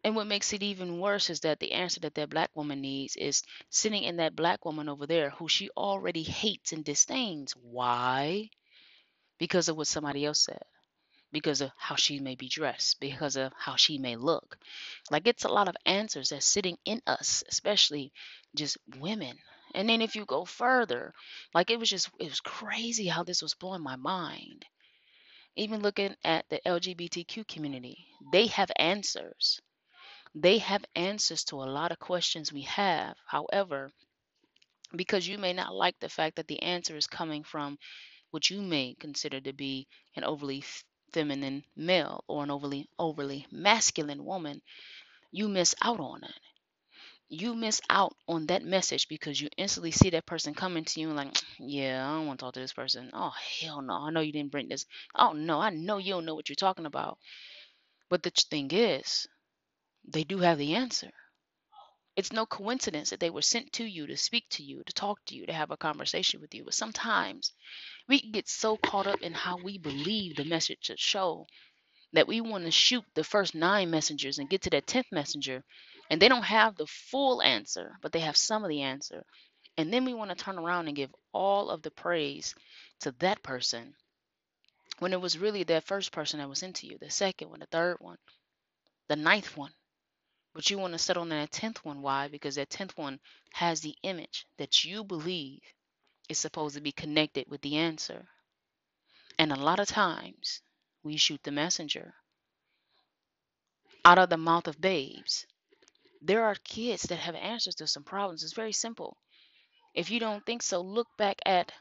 And 0.06 0.16
what 0.16 0.28
makes 0.28 0.54
it 0.54 0.64
even 0.64 1.02
worse 1.02 1.30
is 1.30 1.42
that 1.42 1.60
the 1.60 1.74
answer 1.74 2.00
that 2.00 2.16
that 2.16 2.30
black 2.30 2.52
woman 2.56 2.80
needs 2.80 3.18
is 3.18 3.44
sitting 3.70 4.04
in 4.04 4.16
that 4.16 4.38
black 4.38 4.64
woman 4.64 4.88
over 4.88 5.06
there 5.06 5.32
who 5.32 5.50
she 5.50 5.70
already 5.72 6.24
hates 6.24 6.72
and 6.72 6.86
disdains. 6.86 7.52
Why? 7.58 8.50
Because 9.38 9.68
of 9.68 9.76
what 9.76 9.88
somebody 9.88 10.24
else 10.24 10.46
said 10.46 10.64
because 11.32 11.62
of 11.62 11.72
how 11.78 11.96
she 11.96 12.20
may 12.20 12.36
be 12.36 12.50
dressed, 12.50 13.00
because 13.00 13.36
of 13.36 13.54
how 13.58 13.76
she 13.76 13.98
may 13.98 14.16
look. 14.16 14.58
Like 15.12 15.28
it's 15.28 15.46
a 15.46 15.50
lot 15.50 15.68
of 15.68 15.76
answers 15.86 16.30
that's 16.30 16.46
sitting 16.46 16.78
in 16.86 17.02
us, 17.08 17.44
especially 17.50 18.14
just 18.56 18.78
women. 18.98 19.38
And 19.74 19.90
then 19.90 20.02
if 20.02 20.16
you 20.16 20.26
go 20.26 20.46
further, 20.46 21.14
like 21.54 21.70
it 21.70 21.80
was 21.80 21.90
just 21.90 22.10
it 22.20 22.30
was 22.30 22.42
crazy 22.42 23.08
how 23.08 23.24
this 23.24 23.42
was 23.42 23.54
blowing 23.56 23.84
my 23.84 23.96
mind. 23.96 24.66
Even 25.56 25.82
looking 25.82 26.16
at 26.24 26.50
the 26.50 26.60
LGBTQ 26.68 27.44
community, 27.48 28.08
they 28.32 28.48
have 28.48 28.72
answers. 28.78 29.62
They 30.36 30.60
have 30.60 30.86
answers 30.96 31.44
to 31.46 31.58
a 31.64 31.72
lot 31.72 31.92
of 31.92 32.00
questions 32.00 32.54
we 32.54 32.64
have. 32.64 33.18
However, 33.28 33.94
because 34.96 35.28
you 35.28 35.40
may 35.40 35.52
not 35.52 35.74
like 35.74 36.00
the 36.00 36.10
fact 36.10 36.36
that 36.36 36.48
the 36.48 36.62
answer 36.62 36.96
is 36.96 37.08
coming 37.08 37.44
from 37.44 37.80
what 38.32 38.50
you 38.50 38.62
may 38.62 38.96
consider 39.00 39.40
to 39.42 39.54
be 39.54 39.88
an 40.16 40.24
overly 40.24 40.64
feminine 41.14 41.66
male 41.76 42.24
or 42.28 42.44
an 42.44 42.52
overly 42.52 42.90
overly 43.00 43.48
masculine 43.52 44.26
woman, 44.26 44.62
you 45.32 45.50
miss 45.50 45.76
out 45.82 46.00
on 46.00 46.24
it. 46.24 46.40
You 47.30 47.56
miss 47.56 47.82
out 47.90 48.16
on 48.28 48.48
that 48.48 48.64
message 48.64 49.08
because 49.08 49.42
you 49.42 49.50
instantly 49.58 49.92
see 49.92 50.12
that 50.12 50.26
person 50.28 50.54
coming 50.54 50.86
to 50.86 51.00
you 51.02 51.08
and 51.08 51.18
like, 51.18 51.38
yeah, 51.60 52.08
I 52.08 52.14
don't 52.16 52.28
want 52.28 52.40
to 52.40 52.46
talk 52.46 52.54
to 52.56 52.60
this 52.60 52.74
person. 52.74 53.10
Oh 53.14 53.30
hell 53.62 53.82
no, 53.82 53.94
I 53.96 54.12
know 54.12 54.20
you 54.22 54.32
didn't 54.34 54.52
bring 54.52 54.68
this. 54.70 54.86
Oh 55.16 55.34
no, 55.34 55.60
I 55.62 55.72
know 55.72 55.98
you 55.98 56.14
don't 56.14 56.26
know 56.26 56.36
what 56.36 56.50
you're 56.50 56.56
talking 56.58 56.86
about. 56.86 57.18
But 58.10 58.24
the 58.24 58.32
thing 58.32 58.72
is, 58.72 59.28
they 60.06 60.24
do 60.26 60.40
have 60.40 60.58
the 60.60 60.76
answer. 60.76 61.12
It's 62.16 62.32
no 62.32 62.46
coincidence 62.46 63.10
that 63.10 63.20
they 63.20 63.32
were 63.32 63.42
sent 63.42 63.74
to 63.74 63.84
you 63.84 64.06
to 64.06 64.16
speak 64.16 64.48
to 64.50 64.64
you, 64.64 64.84
to 64.84 64.94
talk 64.94 65.26
to 65.26 65.34
you, 65.36 65.48
to 65.48 65.54
have 65.54 65.72
a 65.72 65.76
conversation 65.78 66.40
with 66.40 66.54
you. 66.54 66.64
But 66.64 66.76
sometimes 66.76 67.52
we 68.10 68.22
get 68.22 68.50
so 68.50 68.78
caught 68.78 69.08
up 69.08 69.22
in 69.22 69.34
how 69.34 69.58
we 69.64 69.78
believe 69.78 70.36
the 70.36 70.46
message 70.46 70.80
should 70.82 71.00
show 71.00 71.48
that 72.14 72.28
we 72.28 72.42
want 72.42 72.66
to 72.66 72.72
shoot 72.72 73.06
the 73.16 73.24
first 73.24 73.56
nine 73.56 73.92
messengers 73.92 74.40
and 74.40 74.50
get 74.50 74.64
to 74.64 74.72
that 74.72 74.88
10th 74.88 75.12
messenger 75.14 75.64
and 76.12 76.22
they 76.22 76.30
don't 76.30 76.44
have 76.44 76.76
the 76.78 76.88
full 76.88 77.42
answer 77.42 77.94
but 78.02 78.12
they 78.12 78.22
have 78.22 78.38
some 78.38 78.64
of 78.64 78.70
the 78.70 78.84
answer 78.84 79.24
and 79.78 79.94
then 79.94 80.06
we 80.06 80.14
want 80.16 80.32
to 80.32 80.38
turn 80.38 80.60
around 80.60 80.88
and 80.88 80.98
give 80.98 81.16
all 81.34 81.70
of 81.70 81.84
the 81.84 81.92
praise 81.92 82.56
to 83.02 83.12
that 83.20 83.44
person 83.44 83.96
when 85.00 85.14
it 85.14 85.22
was 85.22 85.40
really 85.40 85.64
that 85.64 85.86
first 85.86 86.12
person 86.12 86.40
that 86.40 86.50
was 86.50 86.64
into 86.64 86.88
you 86.88 86.98
the 87.00 87.10
second 87.10 87.50
one 87.50 87.60
the 87.62 87.68
third 87.68 87.98
one 88.00 88.18
the 89.10 89.16
ninth 89.16 89.58
one, 89.58 89.74
but 90.54 90.70
you 90.70 90.78
want 90.78 90.94
to 90.94 91.00
settle 91.00 91.24
on 91.24 91.30
that 91.30 91.52
tenth 91.52 91.84
one. 91.84 92.02
Why? 92.02 92.28
Because 92.28 92.56
that 92.56 92.70
tenth 92.70 92.98
one 92.98 93.20
has 93.54 93.82
the 93.82 93.96
image 94.04 94.46
that 94.60 94.84
you 94.84 95.04
believe 95.04 95.62
is 96.30 96.40
supposed 96.40 96.76
to 96.76 96.82
be 96.82 96.94
connected 96.94 97.50
with 97.50 97.62
the 97.62 97.76
answer. 97.76 98.30
And 99.40 99.52
a 99.52 99.56
lot 99.56 99.80
of 99.80 99.88
times 99.88 100.62
we 101.04 101.18
shoot 101.18 101.44
the 101.44 101.52
messenger 101.52 102.14
out 104.06 104.20
of 104.20 104.30
the 104.30 104.38
mouth 104.38 104.68
of 104.68 104.80
babes. 104.82 105.46
There 106.22 106.46
are 106.46 106.56
kids 106.56 107.04
that 107.04 107.20
have 107.20 107.36
answers 107.36 107.76
to 107.76 107.88
some 107.88 108.04
problems. 108.04 108.44
It's 108.44 108.54
very 108.54 108.74
simple. 108.74 109.18
If 109.94 110.12
you 110.12 110.20
don't 110.20 110.46
think 110.46 110.64
so, 110.64 110.82
look 110.82 111.08
back 111.18 111.40
at 111.46 111.72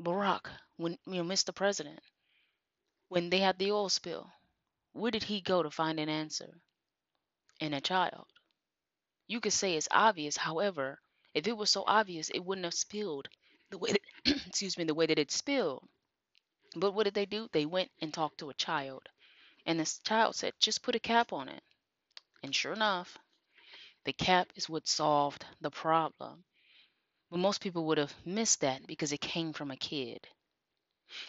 Barack 0.00 0.50
when 0.76 0.98
you 1.06 1.22
know 1.22 1.24
Mr. 1.24 1.54
President 1.54 2.00
when 3.08 3.30
they 3.30 3.38
had 3.38 3.58
the 3.58 3.70
oil 3.72 3.88
spill. 3.88 4.30
Where 4.92 5.10
did 5.10 5.24
he 5.24 5.40
go 5.40 5.62
to 5.62 5.70
find 5.70 5.98
an 5.98 6.08
answer? 6.08 6.60
In 7.60 7.74
a 7.74 7.80
child. 7.80 8.26
You 9.26 9.40
could 9.40 9.52
say 9.52 9.76
it's 9.76 9.88
obvious. 9.90 10.36
However, 10.36 11.00
if 11.34 11.46
it 11.46 11.56
was 11.56 11.70
so 11.70 11.84
obvious, 11.86 12.30
it 12.30 12.40
wouldn't 12.40 12.64
have 12.64 12.74
spilled 12.74 13.28
the 13.74 13.78
way 13.78 13.92
that, 13.92 14.36
excuse 14.46 14.78
me, 14.78 14.84
the 14.84 14.94
way 14.94 15.06
that 15.06 15.18
it 15.18 15.32
spilled. 15.32 15.84
But 16.76 16.92
what 16.92 17.04
did 17.04 17.14
they 17.14 17.26
do? 17.26 17.48
They 17.52 17.66
went 17.66 17.90
and 18.00 18.14
talked 18.14 18.38
to 18.38 18.50
a 18.50 18.54
child. 18.54 19.08
And 19.66 19.80
this 19.80 19.98
child 19.98 20.36
said, 20.36 20.54
just 20.60 20.82
put 20.82 20.94
a 20.94 21.00
cap 21.00 21.32
on 21.32 21.48
it. 21.48 21.62
And 22.44 22.54
sure 22.54 22.72
enough, 22.72 23.18
the 24.04 24.12
cap 24.12 24.52
is 24.56 24.68
what 24.68 24.86
solved 24.88 25.44
the 25.60 25.70
problem. 25.70 26.44
But 27.30 27.38
most 27.38 27.60
people 27.60 27.86
would 27.86 27.98
have 27.98 28.14
missed 28.24 28.60
that 28.62 28.86
because 28.86 29.12
it 29.12 29.20
came 29.20 29.52
from 29.52 29.70
a 29.72 29.76
kid. 29.76 30.26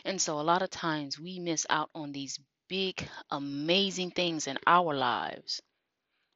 And 0.05 0.21
so 0.21 0.39
a 0.39 0.43
lot 0.43 0.61
of 0.61 0.69
times 0.69 1.19
we 1.19 1.39
miss 1.39 1.65
out 1.69 1.89
on 1.95 2.11
these 2.13 2.39
big, 2.69 3.07
amazing 3.31 4.11
things 4.11 4.47
in 4.47 4.57
our 4.67 4.93
lives 4.95 5.61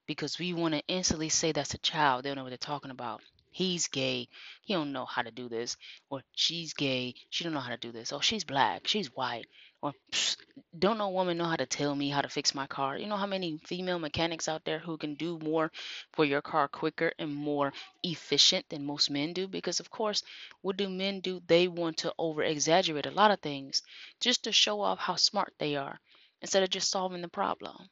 because 0.08 0.40
we 0.40 0.54
want 0.54 0.74
to 0.76 0.84
instantly 0.88 1.30
say 1.30 1.52
that's 1.52 1.74
a 1.76 1.80
child. 1.80 2.24
They 2.24 2.30
don't 2.30 2.38
know 2.38 2.44
what 2.44 2.50
they're 2.50 2.58
talking 2.58 2.92
about. 2.92 3.22
He's 3.52 3.88
gay. 3.88 4.28
He 4.62 4.74
don't 4.74 4.92
know 4.92 5.06
how 5.06 5.22
to 5.22 5.32
do 5.32 5.50
this. 5.50 5.78
Or 6.10 6.22
she's 6.34 6.74
gay. 6.74 7.16
She 7.30 7.44
don't 7.44 7.54
know 7.54 7.60
how 7.60 7.72
to 7.72 7.78
do 7.78 7.92
this. 7.92 8.14
Oh, 8.14 8.20
she's 8.20 8.44
black. 8.44 8.88
She's 8.88 9.14
white. 9.16 9.48
Or 9.82 9.94
don't 10.78 10.98
no 10.98 11.10
woman 11.10 11.38
know 11.38 11.46
how 11.46 11.56
to 11.56 11.66
tell 11.66 11.96
me 11.96 12.10
how 12.10 12.22
to 12.22 12.30
fix 12.30 12.56
my 12.56 12.68
car. 12.68 12.98
You 12.98 13.08
know 13.08 13.18
how 13.18 13.26
many 13.26 13.58
female 13.66 14.00
mechanics 14.00 14.48
out 14.48 14.66
there 14.66 14.80
who 14.80 14.98
can 14.98 15.16
do 15.16 15.38
more 15.40 15.72
for 16.14 16.26
your 16.26 16.42
car 16.42 16.68
quicker 16.68 17.14
and 17.20 17.34
more 17.34 17.72
efficient 18.04 18.68
than 18.70 18.86
most 18.86 19.10
men 19.10 19.34
do? 19.34 19.48
Because 19.48 19.80
of 19.80 19.90
course, 19.90 20.24
what 20.62 20.78
do 20.78 20.90
men 20.90 21.20
do? 21.20 21.42
They 21.46 21.68
want 21.68 21.98
to 21.98 22.14
over 22.18 22.44
exaggerate 22.44 23.06
a 23.06 23.12
lot 23.12 23.32
of 23.32 23.40
things 23.42 23.84
just 24.20 24.44
to 24.46 24.52
show 24.52 24.82
off 24.82 25.00
how 25.00 25.16
smart 25.16 25.54
they 25.60 25.76
are 25.76 26.00
instead 26.42 26.64
of 26.64 26.70
just 26.70 26.90
solving 26.90 27.22
the 27.22 27.30
problem. 27.30 27.90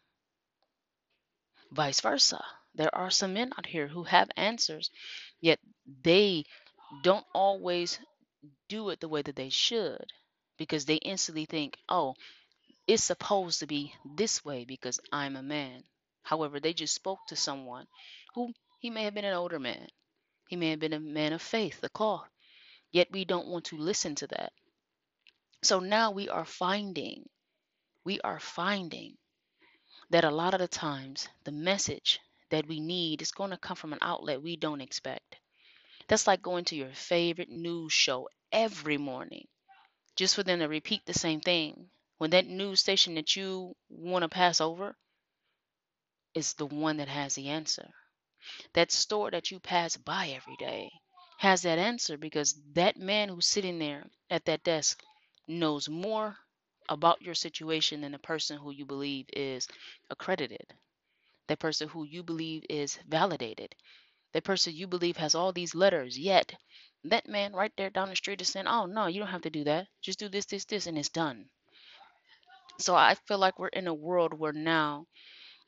Vice 1.72 2.02
versa. 2.02 2.44
There 2.78 2.96
are 2.96 3.10
some 3.10 3.34
men 3.34 3.54
out 3.58 3.66
here 3.66 3.88
who 3.88 4.04
have 4.04 4.30
answers, 4.38 4.92
yet 5.42 5.60
they 6.04 6.46
don't 7.02 7.26
always 7.34 8.00
do 8.70 8.92
it 8.92 9.00
the 9.00 9.10
way 9.10 9.24
that 9.24 9.36
they 9.36 9.50
should 9.50 10.14
because 10.58 10.86
they 10.86 10.98
instantly 10.98 11.46
think, 11.46 11.78
oh, 11.90 12.16
it's 12.86 13.04
supposed 13.04 13.60
to 13.60 13.68
be 13.68 13.96
this 14.06 14.46
way 14.46 14.64
because 14.64 15.00
I'm 15.12 15.36
a 15.36 15.42
man. 15.42 15.84
However, 16.22 16.60
they 16.60 16.74
just 16.74 16.94
spoke 16.94 17.20
to 17.28 17.36
someone 17.36 17.88
who 18.36 18.54
he 18.80 18.92
may 18.92 19.04
have 19.06 19.16
been 19.16 19.26
an 19.26 19.34
older 19.34 19.60
man. 19.60 19.88
He 20.48 20.56
may 20.56 20.70
have 20.70 20.80
been 20.80 20.94
a 20.94 21.00
man 21.00 21.34
of 21.34 21.42
faith, 21.42 21.82
the 21.82 21.90
cloth. 21.90 22.30
Yet 22.92 23.12
we 23.12 23.26
don't 23.26 23.48
want 23.48 23.66
to 23.66 23.78
listen 23.78 24.14
to 24.16 24.28
that. 24.28 24.54
So 25.64 25.80
now 25.80 26.12
we 26.12 26.30
are 26.30 26.46
finding, 26.46 27.28
we 28.04 28.22
are 28.22 28.40
finding 28.40 29.18
that 30.12 30.24
a 30.24 30.32
lot 30.32 30.54
of 30.54 30.60
the 30.60 30.68
times 30.68 31.28
the 31.44 31.52
message 31.52 32.20
that 32.50 32.68
we 32.68 32.80
need 32.80 33.22
is 33.22 33.32
going 33.32 33.52
to 33.52 33.58
come 33.58 33.76
from 33.76 33.94
an 33.94 34.00
outlet 34.02 34.42
we 34.42 34.56
don't 34.56 34.82
expect. 34.82 35.38
That's 36.08 36.28
like 36.28 36.42
going 36.42 36.66
to 36.66 36.76
your 36.76 36.94
favorite 36.94 37.50
news 37.50 37.94
show 37.94 38.30
every 38.52 38.98
morning 38.98 39.48
just 40.16 40.36
for 40.36 40.44
them 40.44 40.60
to 40.60 40.68
repeat 40.68 41.06
the 41.06 41.14
same 41.14 41.40
thing. 41.42 41.90
When 42.18 42.32
that 42.32 42.48
news 42.48 42.82
station 42.82 43.16
that 43.16 43.36
you 43.36 43.76
want 43.90 44.24
to 44.24 44.30
pass 44.30 44.62
over 44.62 44.96
is 46.34 46.54
the 46.54 46.66
one 46.66 46.98
that 46.98 47.10
has 47.10 47.36
the 47.36 47.50
answer. 47.50 47.94
That 48.74 48.92
store 48.92 49.32
that 49.32 49.52
you 49.52 49.60
pass 49.60 49.98
by 49.98 50.30
every 50.30 50.56
day 50.58 50.92
has 51.40 51.64
that 51.64 51.80
answer 51.80 52.18
because 52.18 52.56
that 52.74 52.98
man 52.98 53.30
who's 53.30 53.48
sitting 53.48 53.80
there 53.80 54.10
at 54.30 54.46
that 54.46 54.64
desk 54.64 55.04
knows 55.48 55.90
more 55.90 56.38
about 56.90 57.22
your 57.22 57.36
situation 57.36 58.02
than 58.02 58.12
the 58.14 58.20
person 58.20 58.58
who 58.58 58.72
you 58.72 58.86
believe 58.86 59.26
is 59.34 59.68
accredited, 60.10 60.74
that 61.48 61.60
person 61.60 61.90
who 61.90 62.04
you 62.06 62.24
believe 62.24 62.66
is 62.70 63.00
validated, 63.08 63.76
that 64.34 64.44
person 64.44 64.74
you 64.74 64.88
believe 64.88 65.18
has 65.18 65.36
all 65.36 65.54
these 65.54 65.76
letters, 65.76 66.18
yet 66.18 66.54
that 67.06 67.28
man 67.28 67.54
right 67.54 67.74
there 67.78 67.90
down 67.90 68.10
the 68.10 68.16
street 68.16 68.42
is 68.42 68.50
saying, 68.50 68.68
oh, 68.68 68.86
no, 68.86 69.08
you 69.08 69.20
don't 69.20 69.30
have 69.30 69.42
to 69.44 69.50
do 69.50 69.64
that. 69.66 69.88
Just 70.02 70.20
do 70.20 70.30
this, 70.30 70.46
this, 70.46 70.66
this, 70.66 70.88
and 70.88 70.98
it's 70.98 71.10
done. 71.10 71.50
So 72.80 72.96
I 72.96 73.14
feel 73.14 73.38
like 73.38 73.60
we're 73.60 73.68
in 73.68 73.88
a 73.88 73.94
world 73.94 74.34
where 74.34 74.52
now 74.52 75.06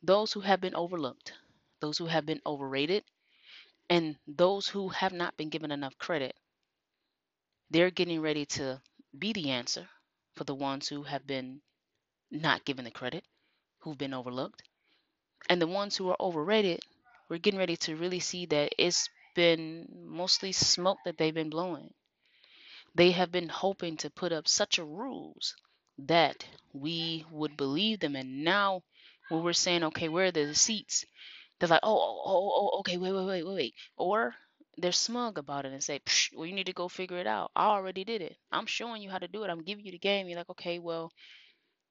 those 0.04 0.34
who 0.34 0.42
have 0.42 0.62
been 0.62 0.76
overlooked, 0.76 1.34
those 1.80 1.98
who 1.98 2.06
have 2.08 2.26
been 2.26 2.42
overrated, 2.46 3.06
and 3.90 4.18
those 4.28 4.68
who 4.68 4.90
have 4.90 5.14
not 5.14 5.38
been 5.38 5.50
given 5.50 5.72
enough 5.72 5.98
credit, 5.98 6.36
they're 7.72 7.90
getting 7.90 8.22
ready 8.22 8.46
to 8.46 8.80
be 9.18 9.34
the 9.34 9.50
answer 9.50 9.90
for 10.36 10.44
the 10.44 10.54
ones 10.54 10.88
who 10.88 11.02
have 11.04 11.26
been 11.26 11.62
not 12.32 12.66
given 12.66 12.86
the 12.86 12.92
credit, 12.92 13.26
who've 13.80 13.98
been 13.98 14.14
overlooked. 14.14 14.64
And 15.48 15.62
the 15.62 15.68
ones 15.68 15.96
who 15.96 16.10
are 16.10 16.18
overrated, 16.20 16.80
we're 17.30 17.38
getting 17.38 17.60
ready 17.60 17.78
to 17.78 17.96
really 17.96 18.20
see 18.20 18.48
that 18.48 18.74
it's 18.80 19.08
been 19.36 19.88
mostly 20.06 20.52
smoke 20.52 20.98
that 21.06 21.18
they've 21.18 21.34
been 21.34 21.52
blowing. 21.52 21.94
They 22.94 23.10
have 23.14 23.32
been 23.32 23.50
hoping 23.50 23.98
to 23.98 24.12
put 24.12 24.32
up 24.32 24.48
such 24.48 24.78
a 24.78 24.84
rules 24.86 25.56
that 25.98 26.46
we 26.72 27.26
would 27.32 27.58
believe 27.58 28.00
them. 28.00 28.16
And 28.16 28.44
now 28.44 28.84
when 29.30 29.44
we're 29.44 29.54
saying, 29.54 29.84
okay, 29.86 30.08
where 30.08 30.26
are 30.28 30.32
the 30.32 30.54
seats? 30.54 31.04
They're 31.60 31.70
like, 31.70 31.82
oh, 31.84 31.98
oh, 31.98 32.22
oh, 32.26 32.54
oh, 32.56 32.70
oh 32.74 32.80
okay, 32.80 32.98
wait, 32.98 33.12
wait, 33.14 33.26
wait, 33.26 33.44
wait, 33.44 33.56
wait. 33.56 33.76
Or 33.98 34.36
they're 34.78 34.92
smug 34.92 35.38
about 35.38 35.66
it 35.66 35.74
and 35.74 35.84
say, 35.84 36.02
well, 36.36 36.46
you 36.46 36.54
need 36.54 36.68
to 36.68 36.74
go 36.74 36.88
figure 36.88 37.18
it 37.18 37.28
out. 37.28 37.52
I 37.56 37.68
already 37.68 38.04
did 38.04 38.22
it. 38.22 38.38
I'm 38.52 38.66
showing 38.68 39.02
you 39.02 39.10
how 39.10 39.20
to 39.20 39.28
do 39.28 39.44
it. 39.44 39.50
I'm 39.50 39.64
giving 39.64 39.86
you 39.86 39.92
the 39.92 40.00
game. 40.00 40.28
You're 40.28 40.38
like, 40.40 40.50
okay, 40.52 40.80
well, 40.80 41.12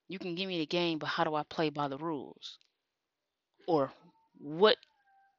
you 0.07 0.19
can 0.19 0.35
give 0.35 0.47
me 0.49 0.59
the 0.59 0.65
game, 0.67 0.99
but 0.99 1.07
how 1.07 1.23
do 1.23 1.35
I 1.35 1.43
play 1.43 1.69
by 1.69 1.87
the 1.87 1.97
rules? 1.97 2.59
Or 3.69 3.93
what 4.39 4.77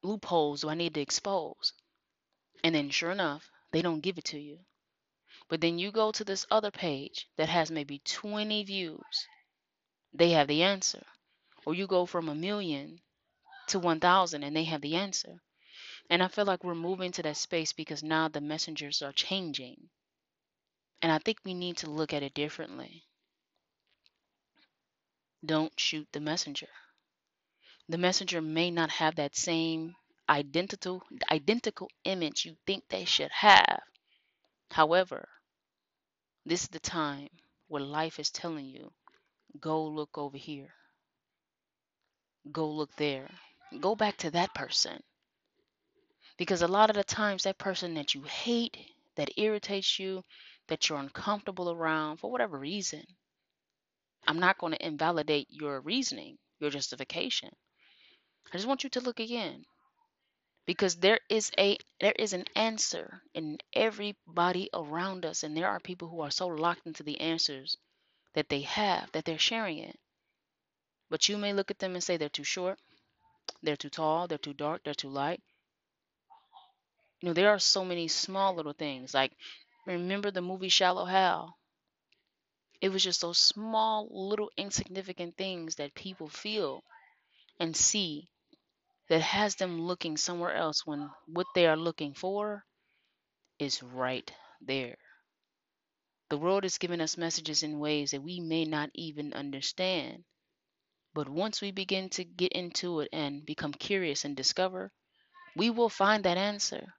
loopholes 0.05 0.61
do 0.61 0.69
I 0.69 0.77
need 0.77 0.95
to 0.95 1.01
expose? 1.01 1.73
And 2.63 2.73
then, 2.73 2.89
sure 2.91 3.11
enough, 3.11 3.51
they 3.73 3.83
don't 3.83 4.03
give 4.03 4.19
it 4.19 4.25
to 4.27 4.39
you. 4.39 4.61
But 5.49 5.61
then 5.61 5.81
you 5.81 5.91
go 5.91 6.13
to 6.13 6.23
this 6.23 6.47
other 6.49 6.71
page 6.71 7.27
that 7.39 7.49
has 7.49 7.73
maybe 7.73 7.99
20 7.99 8.63
views, 8.63 9.27
they 10.13 10.31
have 10.31 10.47
the 10.47 10.63
answer. 10.63 11.05
Or 11.67 11.75
you 11.75 11.89
go 11.89 12.07
from 12.07 12.29
a 12.29 12.35
million 12.37 13.01
to 13.67 13.81
1,000 13.81 14.45
and 14.45 14.55
they 14.55 14.63
have 14.63 14.81
the 14.81 14.95
answer. 14.95 15.43
And 16.09 16.23
I 16.23 16.29
feel 16.29 16.45
like 16.45 16.63
we're 16.63 16.77
moving 16.77 17.11
to 17.11 17.25
that 17.25 17.37
space 17.37 17.73
because 17.73 18.05
now 18.05 18.29
the 18.29 18.41
messengers 18.41 19.03
are 19.03 19.13
changing. 19.13 19.91
And 21.03 21.11
I 21.11 21.19
think 21.19 21.39
we 21.45 21.53
need 21.53 21.79
to 21.79 21.91
look 21.91 22.13
at 22.13 22.23
it 22.23 22.35
differently. 22.35 23.03
Don't 25.45 25.73
shoot 25.81 26.07
the 26.13 26.21
messenger. 26.21 26.69
The 27.91 27.99
messenger 27.99 28.41
may 28.41 28.71
not 28.71 28.89
have 28.89 29.17
that 29.17 29.35
same 29.35 29.97
identical 30.29 31.03
identical 31.29 31.91
image 32.05 32.45
you 32.45 32.57
think 32.65 32.85
they 32.89 33.05
should 33.05 33.33
have. 33.33 33.83
However, 34.71 35.29
this 36.47 36.63
is 36.63 36.69
the 36.69 36.79
time 36.79 37.29
where 37.67 37.83
life 37.83 38.21
is 38.21 38.31
telling 38.31 38.67
you, 38.67 38.93
go 39.59 39.85
look 39.85 40.17
over 40.17 40.39
here. 40.39 40.73
Go 42.53 42.71
look 42.71 42.95
there. 42.95 43.29
Go 43.81 43.97
back 43.97 44.17
to 44.19 44.31
that 44.31 44.55
person. 44.55 45.03
Because 46.39 46.63
a 46.63 46.69
lot 46.69 46.91
of 46.91 46.97
the 46.97 47.03
times, 47.03 47.43
that 47.43 47.59
person 47.59 47.95
that 47.95 48.15
you 48.15 48.23
hate, 48.23 48.77
that 49.17 49.37
irritates 49.37 49.99
you, 49.99 50.23
that 50.69 50.89
you're 50.89 50.99
uncomfortable 51.01 51.73
around 51.73 52.19
for 52.19 52.31
whatever 52.31 52.57
reason, 52.57 53.05
I'm 54.29 54.39
not 54.39 54.59
going 54.59 54.75
to 54.75 54.87
invalidate 54.87 55.49
your 55.51 55.81
reasoning, 55.81 56.39
your 56.61 56.71
justification. 56.71 57.51
I 58.49 58.57
just 58.57 58.67
want 58.67 58.85
you 58.85 58.91
to 58.91 59.01
look 59.01 59.19
again. 59.21 59.67
Because 60.65 60.97
there 60.97 61.21
is 61.29 61.53
a 61.59 61.77
there 62.01 62.13
is 62.13 62.33
an 62.33 62.47
answer 62.57 63.23
in 63.35 63.59
everybody 63.75 64.71
around 64.73 65.27
us 65.27 65.43
and 65.43 65.55
there 65.55 65.69
are 65.69 65.79
people 65.81 66.09
who 66.09 66.23
are 66.23 66.31
so 66.31 66.47
locked 66.49 66.87
into 66.87 67.03
the 67.03 67.21
answers 67.21 67.77
that 68.35 68.49
they 68.49 68.63
have 68.63 69.13
that 69.13 69.25
they're 69.25 69.39
sharing 69.39 69.79
it. 69.79 69.99
But 71.11 71.29
you 71.29 71.37
may 71.37 71.53
look 71.53 71.71
at 71.71 71.79
them 71.79 71.93
and 71.95 72.03
say 72.03 72.17
they're 72.17 72.31
too 72.31 72.43
short 72.43 72.79
they're 73.63 73.77
too 73.77 73.91
tall 73.91 74.29
they're 74.29 74.39
too 74.39 74.55
dark 74.55 74.85
they're 74.85 74.95
too 74.95 75.11
light. 75.11 75.43
You 77.23 77.29
know 77.29 77.33
there 77.33 77.49
are 77.49 77.59
so 77.59 77.83
many 77.83 78.09
small 78.09 78.55
little 78.55 78.75
things. 78.75 79.15
Like 79.15 79.33
remember 79.87 80.31
the 80.31 80.43
movie 80.43 80.69
shallow 80.69 81.07
hal? 81.07 81.57
It 82.83 82.91
was 82.91 83.03
just 83.03 83.23
those 83.23 83.39
small 83.39 84.07
little 84.11 84.51
insignificant 84.59 85.39
things 85.39 85.77
that 85.77 85.95
people 85.95 86.29
feel 86.29 86.85
and 87.61 87.77
see 87.77 88.29
that 89.09 89.21
has 89.21 89.57
them 89.57 89.83
looking 89.83 90.17
somewhere 90.17 90.55
else 90.55 90.87
when 90.87 91.11
what 91.27 91.47
they 91.55 91.67
are 91.67 91.77
looking 91.77 92.15
for 92.15 92.65
is 93.59 93.83
right 93.83 94.33
there. 94.63 94.97
The 96.31 96.39
world 96.39 96.65
is 96.65 96.79
giving 96.79 97.01
us 97.01 97.19
messages 97.19 97.63
in 97.63 97.81
ways 97.81 98.13
that 98.13 98.23
we 98.23 98.41
may 98.41 98.65
not 98.65 98.91
even 98.95 99.33
understand. 99.35 100.25
But 101.13 101.29
once 101.29 101.61
we 101.61 101.73
begin 101.73 102.09
to 102.11 102.25
get 102.25 102.53
into 102.53 103.01
it 103.01 103.09
and 103.13 103.45
become 103.45 103.73
curious 103.73 104.25
and 104.25 104.37
discover, 104.37 104.93
we 105.57 105.71
will 105.71 105.89
find 105.89 106.25
that 106.25 106.39
answer. 106.39 106.95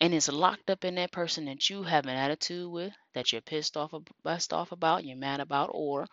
And 0.00 0.14
it's 0.14 0.28
locked 0.28 0.70
up 0.70 0.84
in 0.84 0.94
that 0.96 1.12
person 1.12 1.44
that 1.46 1.68
you 1.70 1.82
have 1.82 2.06
an 2.06 2.16
attitude 2.16 2.70
with, 2.70 2.94
that 3.14 3.32
you're 3.32 3.42
pissed 3.42 3.76
off, 3.76 3.94
pissed 4.24 4.52
off 4.52 4.72
about, 4.72 5.04
you're 5.04 5.16
mad 5.18 5.40
about, 5.40 5.70
or 5.74 6.06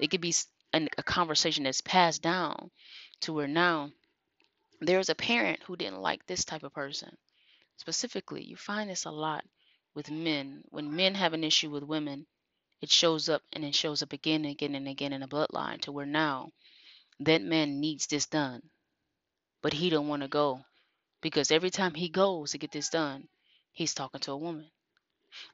it 0.00 0.10
could 0.10 0.22
be 0.22 0.34
a 0.72 1.02
conversation 1.02 1.64
that's 1.64 1.82
passed 1.82 2.22
down 2.22 2.70
to 3.24 3.32
where 3.32 3.48
now 3.48 3.90
there's 4.80 5.08
a 5.08 5.14
parent 5.14 5.62
who 5.62 5.76
didn't 5.76 6.00
like 6.00 6.26
this 6.26 6.44
type 6.44 6.62
of 6.62 6.74
person. 6.74 7.16
Specifically, 7.76 8.44
you 8.44 8.56
find 8.56 8.90
this 8.90 9.06
a 9.06 9.10
lot 9.10 9.44
with 9.94 10.10
men. 10.10 10.62
When 10.70 10.94
men 10.94 11.14
have 11.14 11.32
an 11.32 11.42
issue 11.42 11.70
with 11.70 11.84
women, 11.84 12.26
it 12.82 12.90
shows 12.90 13.30
up 13.30 13.42
and 13.52 13.64
it 13.64 13.74
shows 13.74 14.02
up 14.02 14.12
again 14.12 14.44
and 14.44 14.52
again 14.52 14.74
and 14.74 14.86
again 14.86 15.14
in 15.14 15.22
a 15.22 15.28
bloodline 15.28 15.80
to 15.82 15.92
where 15.92 16.04
now 16.04 16.52
that 17.20 17.40
man 17.40 17.80
needs 17.80 18.06
this 18.06 18.26
done. 18.26 18.62
But 19.62 19.72
he 19.72 19.88
don't 19.88 20.08
want 20.08 20.22
to 20.22 20.28
go 20.28 20.64
because 21.22 21.50
every 21.50 21.70
time 21.70 21.94
he 21.94 22.10
goes 22.10 22.50
to 22.50 22.58
get 22.58 22.72
this 22.72 22.90
done, 22.90 23.28
he's 23.72 23.94
talking 23.94 24.20
to 24.20 24.32
a 24.32 24.36
woman. 24.36 24.70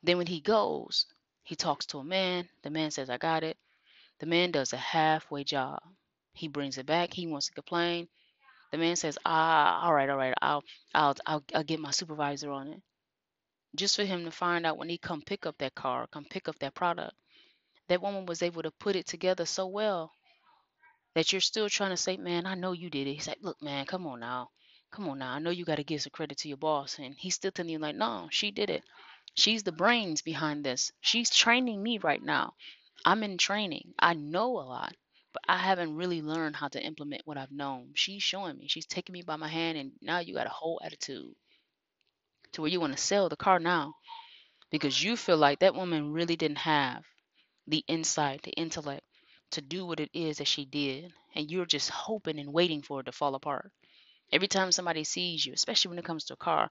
Then 0.03 0.19
when 0.19 0.27
he 0.27 0.41
goes, 0.41 1.07
he 1.45 1.55
talks 1.55 1.87
to 1.87 1.99
a 1.99 2.05
man. 2.05 2.49
The 2.63 2.71
man 2.71 2.91
says, 2.91 3.09
I 3.09 3.17
got 3.17 3.45
it. 3.45 3.57
The 4.19 4.27
man 4.27 4.51
does 4.51 4.73
a 4.73 4.77
halfway 4.77 5.45
job. 5.45 5.81
He 6.35 6.49
brings 6.49 6.79
it 6.79 6.87
back. 6.87 7.15
He 7.15 7.27
wants 7.27 7.47
to 7.47 7.53
complain. 7.55 8.09
The 8.73 8.79
man 8.79 8.97
says, 8.97 9.19
"Ah, 9.27 9.85
all 9.85 9.95
right, 9.95 10.11
all 10.11 10.17
right. 10.19 10.35
I'll, 10.43 10.65
I'll, 10.95 11.17
I'll, 11.27 11.45
I'll 11.55 11.65
get 11.65 11.81
my 11.81 11.93
supervisor 11.93 12.51
on 12.53 12.69
it." 12.69 12.83
Just 13.75 13.97
for 13.97 14.05
him 14.05 14.25
to 14.25 14.31
find 14.31 14.65
out 14.67 14.79
when 14.79 14.89
he 14.89 14.99
come 14.99 15.23
pick 15.23 15.47
up 15.47 15.59
that 15.59 15.75
car, 15.75 16.07
come 16.07 16.25
pick 16.25 16.49
up 16.49 16.59
that 16.61 16.75
product, 16.75 17.17
that 17.89 18.03
woman 18.03 18.27
was 18.27 18.43
able 18.43 18.63
to 18.63 18.71
put 18.73 18.97
it 18.97 19.07
together 19.07 19.47
so 19.47 19.67
well 19.67 20.15
that 21.15 21.31
you're 21.33 21.41
still 21.41 21.69
trying 21.69 21.91
to 21.91 21.97
say, 21.97 22.17
"Man, 22.17 22.47
I 22.47 22.55
know 22.57 22.73
you 22.73 22.91
did 22.91 23.07
it." 23.07 23.15
He's 23.15 23.29
like, 23.29 23.39
"Look, 23.43 23.63
man, 23.63 23.87
come 23.87 24.09
on 24.09 24.19
now, 24.19 24.51
come 24.91 25.09
on 25.09 25.21
now. 25.21 25.33
I 25.35 25.39
know 25.39 25.51
you 25.51 25.65
got 25.65 25.77
to 25.77 25.85
give 25.85 26.03
some 26.03 26.11
credit 26.11 26.39
to 26.39 26.49
your 26.49 26.57
boss," 26.57 26.99
and 26.99 27.15
he's 27.17 27.37
still 27.37 27.53
telling 27.53 27.71
you 27.71 27.79
like, 27.79 27.95
"No, 27.95 28.29
she 28.33 28.51
did 28.51 28.71
it. 28.71 28.83
She's 29.37 29.63
the 29.63 29.71
brains 29.71 30.21
behind 30.23 30.65
this. 30.65 30.91
She's 31.01 31.31
training 31.31 31.81
me 31.81 31.99
right 31.99 32.21
now. 32.23 32.55
I'm 33.05 33.23
in 33.23 33.39
training. 33.39 33.95
I 34.01 34.15
know 34.15 34.59
a 34.59 34.67
lot." 34.67 34.97
But 35.33 35.43
I 35.49 35.59
haven't 35.59 35.97
really 35.97 36.23
learned 36.23 36.57
how 36.57 36.69
to 36.69 36.83
implement 36.83 37.27
what 37.27 37.39
I've 37.39 37.53
known. 37.53 37.93
She's 37.95 38.23
showing 38.23 38.59
me. 38.59 38.69
She's 38.69 38.87
taking 38.87 39.13
me 39.13 39.23
by 39.23 39.37
my 39.37 39.49
hand, 39.49 39.79
and 39.79 39.93
now 40.03 40.19
you 40.21 40.35
got 40.35 40.47
a 40.47 40.51
whole 40.51 40.81
attitude 40.85 41.35
to 42.53 42.63
where 42.63 42.71
you 42.71 42.79
want 42.81 42.93
to 42.97 43.03
sell 43.03 43.29
the 43.29 43.37
car 43.37 43.59
now 43.59 43.93
because 44.71 45.03
you 45.03 45.17
feel 45.17 45.37
like 45.37 45.61
that 45.61 45.75
woman 45.75 46.13
really 46.13 46.37
didn't 46.37 46.59
have 46.59 47.05
the 47.67 47.85
insight, 47.89 48.43
the 48.43 48.53
intellect 48.53 49.05
to 49.53 49.61
do 49.63 49.87
what 49.87 50.01
it 50.01 50.11
is 50.15 50.39
that 50.39 50.49
she 50.49 50.65
did, 50.67 51.13
and 51.35 51.51
you're 51.51 51.67
just 51.67 51.91
hoping 51.91 52.39
and 52.39 52.53
waiting 52.53 52.83
for 52.83 53.01
it 53.01 53.05
to 53.05 53.13
fall 53.13 53.35
apart. 53.35 53.73
Every 54.33 54.49
time 54.49 54.73
somebody 54.73 55.05
sees 55.05 55.45
you, 55.45 55.53
especially 55.53 55.91
when 55.91 55.99
it 55.99 56.05
comes 56.05 56.25
to 56.25 56.35
a 56.35 56.37
car, 56.37 56.69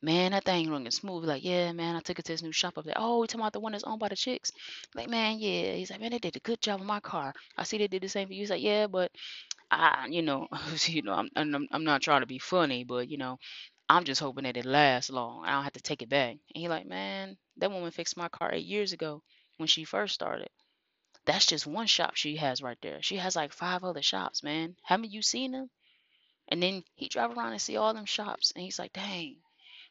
man, 0.00 0.32
that 0.32 0.44
thing 0.44 0.70
running 0.70 0.90
smooth. 0.90 1.24
Like, 1.24 1.44
yeah, 1.44 1.72
man, 1.72 1.96
I 1.96 2.00
took 2.00 2.18
it 2.18 2.24
to 2.26 2.32
this 2.32 2.42
new 2.42 2.52
shop 2.52 2.78
up 2.78 2.84
there. 2.84 2.94
Oh, 2.96 3.20
we 3.20 3.26
talking 3.26 3.40
about 3.40 3.52
the 3.52 3.60
one 3.60 3.72
that's 3.72 3.84
owned 3.84 4.00
by 4.00 4.08
the 4.08 4.16
chicks. 4.16 4.52
Like, 4.94 5.08
man, 5.08 5.38
yeah. 5.38 5.74
He's 5.74 5.90
like, 5.90 6.00
man, 6.00 6.10
they 6.10 6.18
did 6.18 6.36
a 6.36 6.40
good 6.40 6.60
job 6.60 6.80
on 6.80 6.86
my 6.86 7.00
car. 7.00 7.34
I 7.56 7.64
see 7.64 7.78
they 7.78 7.88
did 7.88 8.02
the 8.02 8.08
same 8.08 8.28
for 8.28 8.34
you. 8.34 8.40
He's 8.40 8.50
like, 8.50 8.62
yeah, 8.62 8.86
but 8.86 9.10
I, 9.70 10.06
you 10.10 10.22
know, 10.22 10.48
you 10.86 11.02
know, 11.02 11.14
I'm, 11.14 11.28
I'm, 11.36 11.68
I'm 11.70 11.84
not 11.84 12.02
trying 12.02 12.20
to 12.22 12.26
be 12.26 12.38
funny, 12.38 12.84
but 12.84 13.08
you 13.08 13.18
know, 13.18 13.38
I'm 13.88 14.04
just 14.04 14.20
hoping 14.20 14.44
that 14.44 14.56
it 14.56 14.64
lasts 14.66 15.10
long. 15.10 15.44
I 15.44 15.52
don't 15.52 15.64
have 15.64 15.74
to 15.74 15.82
take 15.82 16.02
it 16.02 16.08
back. 16.08 16.30
And 16.32 16.40
he 16.62 16.68
like, 16.68 16.86
man, 16.86 17.36
that 17.58 17.70
woman 17.70 17.90
fixed 17.90 18.16
my 18.16 18.28
car 18.28 18.52
eight 18.52 18.66
years 18.66 18.92
ago 18.92 19.22
when 19.58 19.66
she 19.66 19.84
first 19.84 20.14
started. 20.14 20.48
That's 21.24 21.46
just 21.46 21.66
one 21.66 21.86
shop 21.88 22.16
she 22.16 22.36
has 22.36 22.62
right 22.62 22.78
there. 22.82 23.02
She 23.02 23.16
has 23.16 23.36
like 23.36 23.52
five 23.52 23.84
other 23.84 24.02
shops, 24.02 24.42
man. 24.42 24.76
Haven't 24.84 25.12
you 25.12 25.22
seen 25.22 25.52
them? 25.52 25.70
And 26.52 26.62
then 26.62 26.84
he 26.94 27.08
drive 27.08 27.36
around 27.36 27.50
and 27.54 27.60
see 27.60 27.76
all 27.76 27.94
them 27.94 28.06
shops, 28.06 28.52
and 28.52 28.62
he's 28.64 28.78
like, 28.78 28.92
dang. 28.92 29.38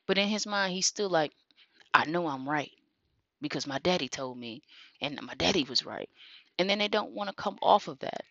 But 0.08 0.18
in 0.18 0.30
his 0.30 0.48
mind, 0.48 0.74
he's 0.74 0.88
still 0.88 1.10
like, 1.10 1.34
I 1.94 2.06
know 2.06 2.28
I'm 2.28 2.48
right 2.50 2.72
because 3.42 3.68
my 3.68 3.80
daddy 3.80 4.10
told 4.10 4.38
me, 4.38 4.64
and 5.02 5.22
my 5.24 5.36
daddy 5.36 5.66
was 5.66 5.86
right. 5.86 6.10
And 6.60 6.70
then 6.70 6.80
they 6.80 6.88
don't 6.88 7.14
want 7.14 7.30
to 7.30 7.36
come 7.36 7.60
off 7.62 7.90
of 7.90 8.00
that. 8.00 8.26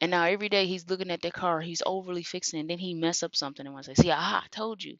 And 0.00 0.12
now 0.12 0.24
every 0.24 0.48
day 0.48 0.66
he's 0.66 0.88
looking 0.90 1.10
at 1.10 1.22
their 1.22 1.32
car, 1.32 1.60
he's 1.60 1.82
overly 1.86 2.22
fixing, 2.22 2.58
it, 2.58 2.62
and 2.62 2.70
then 2.70 2.78
he 2.78 2.94
mess 2.94 3.22
up 3.24 3.36
something 3.36 3.66
and 3.66 3.74
wants 3.74 3.88
to 3.88 3.96
say, 3.96 4.04
"See, 4.04 4.10
aha, 4.12 4.42
I 4.44 4.48
told 4.48 4.84
you." 4.84 4.98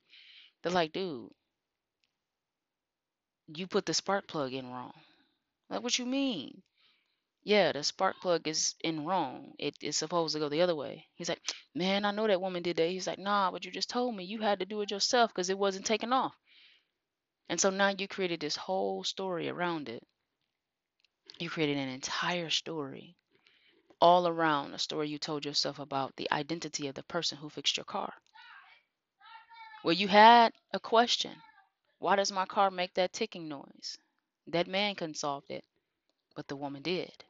They're 0.62 0.72
like, 0.72 0.92
dude, 0.92 1.30
you 3.54 3.66
put 3.66 3.86
the 3.86 3.94
spark 3.94 4.26
plug 4.26 4.52
in 4.52 4.70
wrong. 4.70 4.92
Like, 5.70 5.82
what 5.82 5.98
you 5.98 6.06
mean? 6.06 6.62
Yeah, 7.44 7.72
the 7.72 7.84
spark 7.84 8.16
plug 8.22 8.48
is 8.48 8.74
in 8.82 9.04
wrong. 9.04 9.54
It 9.58 9.76
is 9.82 9.98
supposed 9.98 10.34
to 10.34 10.40
go 10.40 10.48
the 10.48 10.62
other 10.62 10.74
way. 10.74 11.06
He's 11.14 11.28
like, 11.28 11.42
man, 11.74 12.04
I 12.04 12.10
know 12.10 12.26
that 12.26 12.40
woman 12.40 12.62
did 12.62 12.78
that. 12.78 12.88
He's 12.88 13.06
like, 13.06 13.18
nah, 13.18 13.50
but 13.50 13.64
you 13.64 13.70
just 13.70 13.90
told 13.90 14.16
me 14.16 14.24
you 14.24 14.40
had 14.40 14.60
to 14.60 14.66
do 14.66 14.80
it 14.80 14.90
yourself 14.90 15.30
because 15.30 15.50
it 15.50 15.58
wasn't 15.58 15.86
taken 15.86 16.12
off. 16.12 16.34
And 17.48 17.60
so 17.60 17.70
now 17.70 17.88
you 17.96 18.08
created 18.08 18.40
this 18.40 18.56
whole 18.56 19.04
story 19.04 19.48
around 19.48 19.88
it. 19.88 20.02
You 21.38 21.50
created 21.50 21.76
an 21.76 21.88
entire 21.90 22.50
story 22.50 23.16
all 24.00 24.26
around 24.26 24.74
a 24.74 24.78
story 24.78 25.08
you 25.08 25.18
told 25.18 25.44
yourself 25.44 25.78
about 25.78 26.16
the 26.16 26.30
identity 26.32 26.88
of 26.88 26.94
the 26.94 27.02
person 27.04 27.38
who 27.38 27.50
fixed 27.50 27.76
your 27.76 27.84
car. 27.84 28.14
Well, 29.84 29.92
you 29.94 30.08
had 30.08 30.52
a 30.72 30.80
question. 30.80 31.42
Why 31.98 32.16
does 32.16 32.32
my 32.32 32.46
car 32.46 32.70
make 32.70 32.94
that 32.94 33.12
ticking 33.12 33.48
noise? 33.48 33.98
That 34.46 34.66
man 34.66 34.94
couldn't 34.94 35.16
solve 35.16 35.44
it, 35.50 35.64
but 36.34 36.48
the 36.48 36.56
woman 36.56 36.82
did. 36.82 37.24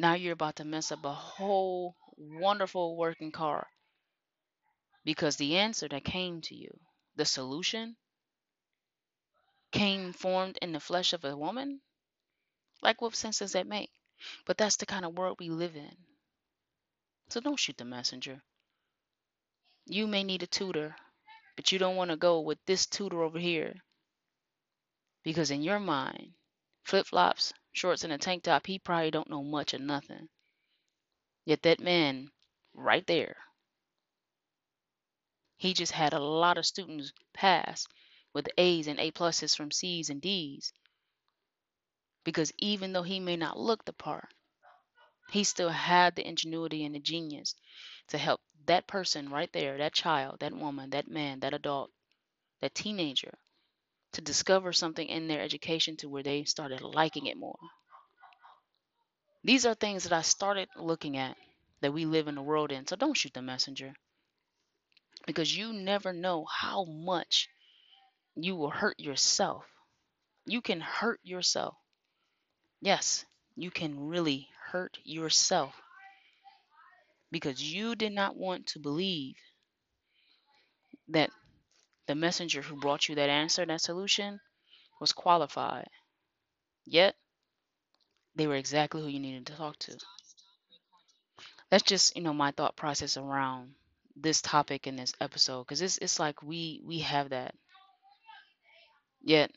Now 0.00 0.14
you're 0.14 0.32
about 0.32 0.56
to 0.56 0.64
mess 0.64 0.90
up 0.92 1.04
a 1.04 1.12
whole 1.12 1.94
wonderful 2.16 2.96
working 2.96 3.30
car 3.30 3.66
because 5.04 5.36
the 5.36 5.58
answer 5.58 5.88
that 5.88 6.06
came 6.06 6.40
to 6.40 6.54
you, 6.54 6.80
the 7.16 7.26
solution, 7.26 7.98
came 9.72 10.14
formed 10.14 10.56
in 10.62 10.72
the 10.72 10.80
flesh 10.80 11.12
of 11.12 11.22
a 11.26 11.36
woman. 11.36 11.82
Like, 12.80 13.02
what 13.02 13.14
sense 13.14 13.40
does 13.40 13.52
that 13.52 13.66
make? 13.66 13.90
But 14.46 14.56
that's 14.56 14.76
the 14.76 14.86
kind 14.86 15.04
of 15.04 15.18
world 15.18 15.36
we 15.38 15.50
live 15.50 15.76
in. 15.76 15.94
So 17.28 17.40
don't 17.40 17.60
shoot 17.60 17.76
the 17.76 17.84
messenger. 17.84 18.40
You 19.84 20.06
may 20.06 20.24
need 20.24 20.42
a 20.42 20.46
tutor, 20.46 20.96
but 21.56 21.72
you 21.72 21.78
don't 21.78 21.96
want 21.96 22.10
to 22.10 22.16
go 22.16 22.40
with 22.40 22.58
this 22.64 22.86
tutor 22.86 23.22
over 23.22 23.38
here. 23.38 23.74
Because 25.24 25.50
in 25.50 25.60
your 25.60 25.78
mind, 25.78 26.32
flip 26.84 27.06
flops, 27.06 27.52
shorts, 27.72 28.04
and 28.04 28.12
a 28.12 28.18
tank 28.18 28.42
top, 28.42 28.66
he 28.66 28.78
probably 28.78 29.10
don't 29.10 29.30
know 29.30 29.42
much 29.42 29.74
or 29.74 29.78
nothing. 29.78 30.28
Yet 31.44 31.62
that 31.62 31.80
man 31.80 32.30
right 32.74 33.06
there, 33.06 33.36
he 35.56 35.74
just 35.74 35.92
had 35.92 36.12
a 36.12 36.20
lot 36.20 36.58
of 36.58 36.66
students 36.66 37.12
pass 37.34 37.86
with 38.32 38.48
A's 38.56 38.86
and 38.86 38.98
A 39.00 39.10
pluses 39.10 39.56
from 39.56 39.70
C's 39.70 40.08
and 40.10 40.20
D's. 40.20 40.72
Because 42.24 42.52
even 42.58 42.92
though 42.92 43.02
he 43.02 43.20
may 43.20 43.36
not 43.36 43.58
look 43.58 43.84
the 43.84 43.92
part, 43.92 44.32
he 45.30 45.44
still 45.44 45.68
had 45.68 46.16
the 46.16 46.26
ingenuity 46.26 46.84
and 46.84 46.94
the 46.94 47.00
genius 47.00 47.54
to 48.08 48.18
help 48.18 48.40
that 48.66 48.86
person 48.86 49.30
right 49.30 49.52
there, 49.52 49.78
that 49.78 49.92
child, 49.92 50.40
that 50.40 50.52
woman, 50.52 50.90
that 50.90 51.08
man, 51.08 51.40
that 51.40 51.54
adult, 51.54 51.90
that 52.60 52.74
teenager, 52.74 53.38
to 54.12 54.20
discover 54.20 54.72
something 54.72 55.08
in 55.08 55.26
their 55.28 55.40
education 55.40 55.96
to 55.98 56.08
where 56.08 56.22
they 56.22 56.44
started 56.44 56.80
liking 56.82 57.26
it 57.26 57.36
more. 57.36 57.58
These 59.44 59.66
are 59.66 59.74
things 59.74 60.04
that 60.04 60.14
I 60.14 60.22
started 60.22 60.70
looking 60.76 61.18
at 61.18 61.36
that 61.82 61.92
we 61.92 62.06
live 62.06 62.26
in 62.26 62.36
the 62.36 62.42
world 62.42 62.72
in. 62.72 62.86
So 62.86 62.96
don't 62.96 63.12
shoot 63.14 63.34
the 63.34 63.42
messenger 63.42 63.92
because 65.26 65.56
you 65.56 65.72
never 65.72 66.12
know 66.12 66.44
how 66.44 66.84
much 66.84 67.48
you 68.36 68.56
will 68.56 68.70
hurt 68.70 68.98
yourself. 69.00 69.66
You 70.46 70.62
can 70.62 70.80
hurt 70.80 71.20
yourself. 71.24 71.76
Yes, 72.82 73.24
you 73.56 73.70
can 73.70 73.98
really 74.08 74.50
hurt 74.66 74.98
yourself 75.02 75.80
because 77.32 77.60
you 77.60 77.96
did 77.96 78.12
not 78.12 78.36
want 78.36 78.66
to 78.68 78.78
believe 78.78 79.34
that 81.08 81.30
the 82.10 82.16
messenger 82.16 82.60
who 82.60 82.76
brought 82.76 83.08
you 83.08 83.14
that 83.14 83.30
answer, 83.30 83.64
that 83.64 83.80
solution, 83.80 84.40
was 85.00 85.12
qualified. 85.12 85.88
Yet, 86.84 87.16
they 88.34 88.48
were 88.48 88.56
exactly 88.56 89.00
who 89.02 89.06
you 89.06 89.20
needed 89.20 89.46
to 89.46 89.54
talk 89.54 89.78
to. 89.78 89.96
That's 91.70 91.82
just, 91.82 92.16
you 92.16 92.22
know, 92.22 92.34
my 92.34 92.52
thought 92.52 92.76
process 92.76 93.16
around 93.16 93.74
this 94.14 94.42
topic 94.42 94.86
in 94.86 94.96
this 94.96 95.14
episode 95.20 95.64
because 95.64 95.80
it's 95.82 95.98
it's 95.98 96.20
like 96.20 96.42
we 96.42 96.80
we 96.84 97.00
have 97.00 97.30
that. 97.30 97.54
Yet 99.22 99.52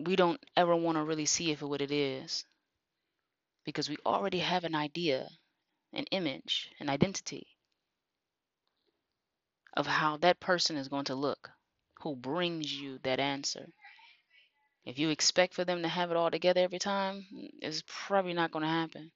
we 0.00 0.16
don't 0.16 0.44
ever 0.56 0.76
want 0.76 0.96
to 0.98 1.04
really 1.04 1.26
see 1.26 1.52
it 1.52 1.58
for 1.58 1.68
what 1.68 1.82
it 1.82 1.92
is 1.92 2.44
because 3.64 3.88
we 3.90 3.98
already 4.06 4.38
have 4.38 4.64
an 4.64 4.74
idea, 4.74 5.28
an 5.92 6.04
image, 6.12 6.70
an 6.80 6.88
identity. 6.88 7.56
of 9.76 9.86
how 9.86 10.16
that 10.16 10.40
person 10.40 10.76
is 10.76 10.88
going 10.88 11.04
to 11.04 11.14
look 11.14 11.52
who 12.00 12.16
brings 12.16 12.72
you 12.72 12.98
that 13.02 13.20
answer. 13.20 13.66
If 14.84 14.98
you 14.98 15.10
expect 15.10 15.54
for 15.54 15.64
them 15.64 15.82
to 15.82 15.88
have 15.88 16.10
it 16.10 16.16
all 16.16 16.30
together 16.30 16.60
every 16.60 16.78
time, 16.78 17.26
it's 17.60 17.82
probably 17.86 18.34
not 18.34 18.52
going 18.52 18.62
to 18.62 18.68
happen. 18.68 19.10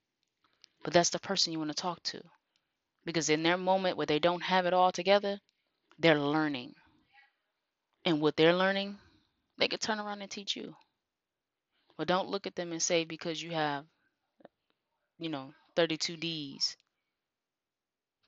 But 0.83 0.93
that's 0.93 1.09
the 1.11 1.19
person 1.19 1.53
you 1.53 1.59
want 1.59 1.71
to 1.71 1.75
talk 1.75 2.03
to. 2.03 2.21
Because 3.05 3.29
in 3.29 3.43
their 3.43 3.57
moment 3.57 3.97
where 3.97 4.05
they 4.05 4.19
don't 4.19 4.43
have 4.43 4.65
it 4.65 4.73
all 4.73 4.91
together, 4.91 5.39
they're 5.99 6.19
learning. 6.19 6.75
And 8.05 8.21
what 8.21 8.35
they're 8.35 8.55
learning, 8.55 8.99
they 9.57 9.67
could 9.67 9.81
turn 9.81 9.99
around 9.99 10.21
and 10.21 10.29
teach 10.29 10.55
you. 10.55 10.75
But 11.97 12.07
don't 12.07 12.29
look 12.29 12.47
at 12.47 12.55
them 12.55 12.71
and 12.71 12.81
say 12.81 13.05
because 13.05 13.41
you 13.41 13.51
have, 13.51 13.85
you 15.19 15.29
know, 15.29 15.53
32 15.75 16.17
D's, 16.17 16.75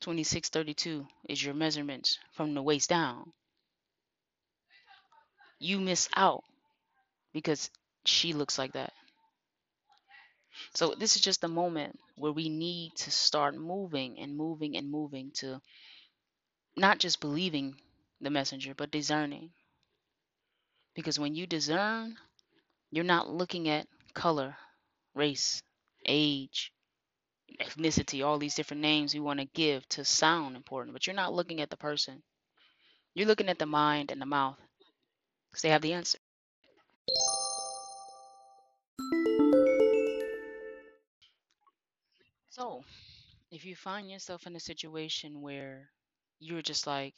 2632 0.02 1.08
is 1.30 1.44
your 1.44 1.54
measurements 1.54 2.20
from 2.34 2.54
the 2.54 2.64
waist 2.64 2.90
down. 2.90 3.34
You 5.64 5.80
miss 5.80 6.10
out 6.16 6.44
because 7.34 7.70
she 8.06 8.34
looks 8.34 8.58
like 8.58 8.74
that. 8.74 8.94
So 10.76 10.94
this 10.94 11.16
is 11.16 11.22
just 11.22 11.44
a 11.44 11.48
moment 11.48 12.00
where 12.16 12.32
we 12.32 12.50
need 12.50 12.96
to 12.98 13.12
start 13.12 13.56
moving 13.56 14.20
and 14.20 14.36
moving 14.38 14.76
and 14.78 14.92
moving 14.92 15.32
to 15.36 15.62
not 16.76 17.00
just 17.00 17.20
believing 17.20 17.82
the 18.22 18.30
messenger, 18.30 18.76
but 18.76 18.92
discerning. 18.92 19.54
Because 20.96 21.20
when 21.20 21.36
you 21.36 21.46
discern, 21.46 22.18
you're 22.92 23.04
not 23.04 23.30
looking 23.30 23.70
at 23.70 23.88
color, 24.14 24.58
race, 25.16 25.64
age, 26.06 26.74
ethnicity, 27.60 28.26
all 28.26 28.40
these 28.40 28.56
different 28.56 28.82
names 28.82 29.14
we 29.14 29.20
want 29.22 29.40
to 29.40 29.46
give 29.46 29.88
to 29.90 30.06
sound 30.06 30.56
important, 30.56 30.94
but 30.94 31.08
you're 31.08 31.16
not 31.16 31.34
looking 31.34 31.62
at 31.62 31.70
the 31.70 31.78
person. 31.78 32.24
You're 33.16 33.28
looking 33.28 33.50
at 33.50 33.60
the 33.60 33.66
mind 33.68 34.12
and 34.12 34.22
the 34.22 34.28
mouth 34.28 34.60
because 35.54 35.62
they 35.62 35.70
have 35.70 35.84
the 35.84 35.94
answer. 35.94 36.18
So, 42.50 42.84
if 43.52 43.64
you 43.64 43.76
find 43.76 44.10
yourself 44.10 44.48
in 44.48 44.56
a 44.56 44.60
situation 44.60 45.42
where 45.42 45.92
you're 46.40 46.64
just 46.64 46.88
like, 46.88 47.14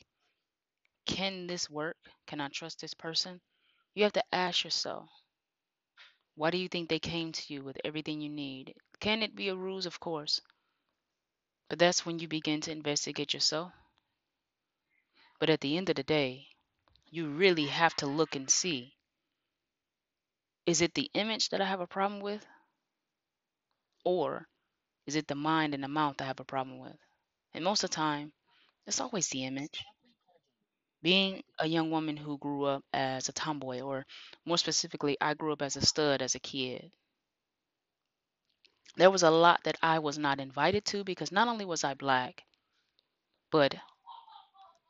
can 1.05 1.47
this 1.47 1.69
work? 1.69 1.95
Can 2.27 2.41
I 2.41 2.49
trust 2.49 2.81
this 2.81 2.93
person? 2.93 3.39
You 3.93 4.03
have 4.03 4.13
to 4.13 4.23
ask 4.33 4.65
yourself, 4.65 5.07
why 6.35 6.49
do 6.51 6.57
you 6.57 6.67
think 6.67 6.89
they 6.89 6.99
came 6.99 7.31
to 7.31 7.53
you 7.53 7.63
with 7.63 7.77
everything 7.85 8.19
you 8.19 8.29
need? 8.29 8.73
Can 8.99 9.23
it 9.23 9.33
be 9.33 9.47
a 9.47 9.55
ruse? 9.55 9.85
Of 9.85 10.01
course. 10.01 10.41
But 11.69 11.79
that's 11.79 12.05
when 12.05 12.19
you 12.19 12.27
begin 12.27 12.59
to 12.61 12.71
investigate 12.71 13.33
yourself. 13.33 13.71
But 15.39 15.49
at 15.49 15.61
the 15.61 15.77
end 15.77 15.89
of 15.89 15.95
the 15.95 16.03
day, 16.03 16.47
you 17.09 17.27
really 17.29 17.67
have 17.67 17.95
to 17.95 18.05
look 18.05 18.35
and 18.35 18.49
see 18.49 18.95
is 20.67 20.81
it 20.81 20.93
the 20.93 21.09
image 21.15 21.49
that 21.49 21.59
I 21.59 21.65
have 21.65 21.79
a 21.79 21.87
problem 21.87 22.21
with? 22.21 22.45
Or 24.05 24.47
is 25.05 25.15
it 25.15 25.27
the 25.27 25.35
mind 25.35 25.73
and 25.73 25.83
the 25.83 25.87
mouth 25.87 26.21
I 26.21 26.25
have 26.25 26.39
a 26.39 26.45
problem 26.45 26.79
with? 26.79 26.97
And 27.53 27.63
most 27.63 27.83
of 27.83 27.91
the 27.91 27.95
time, 27.95 28.33
it's 28.87 29.01
always 29.01 29.29
the 29.29 29.45
image. 29.45 29.83
Being 31.01 31.41
a 31.57 31.67
young 31.67 31.89
woman 31.89 32.17
who 32.17 32.37
grew 32.37 32.65
up 32.65 32.83
as 32.91 33.29
a 33.29 33.31
tomboy, 33.31 33.79
or 33.79 34.05
more 34.43 34.57
specifically, 34.57 35.15
I 35.21 35.33
grew 35.33 35.53
up 35.53 35.61
as 35.61 35.77
a 35.77 35.85
stud 35.85 36.21
as 36.21 36.35
a 36.35 36.39
kid. 36.39 36.91
There 38.97 39.09
was 39.09 39.23
a 39.23 39.31
lot 39.31 39.63
that 39.63 39.77
I 39.81 39.99
was 39.99 40.17
not 40.17 40.41
invited 40.41 40.83
to 40.87 41.05
because 41.05 41.31
not 41.31 41.47
only 41.47 41.63
was 41.63 41.85
I 41.85 41.93
black, 41.93 42.43
but 43.49 43.75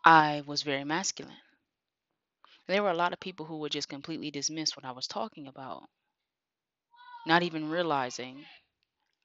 I 0.05 0.41
was 0.47 0.63
very 0.63 0.85
masculine. 0.85 1.35
There 2.67 2.83
were 2.83 2.91
a 2.91 2.95
lot 2.95 3.11
of 3.11 3.19
people 3.19 3.47
who 3.47 3.57
would 3.57 3.71
just 3.71 3.89
completely 3.89 4.29
dismiss 4.29 4.75
what 4.75 4.85
I 4.85 4.91
was 4.91 5.07
talking 5.07 5.47
about, 5.47 5.89
not 7.27 7.43
even 7.43 7.69
realizing 7.69 8.45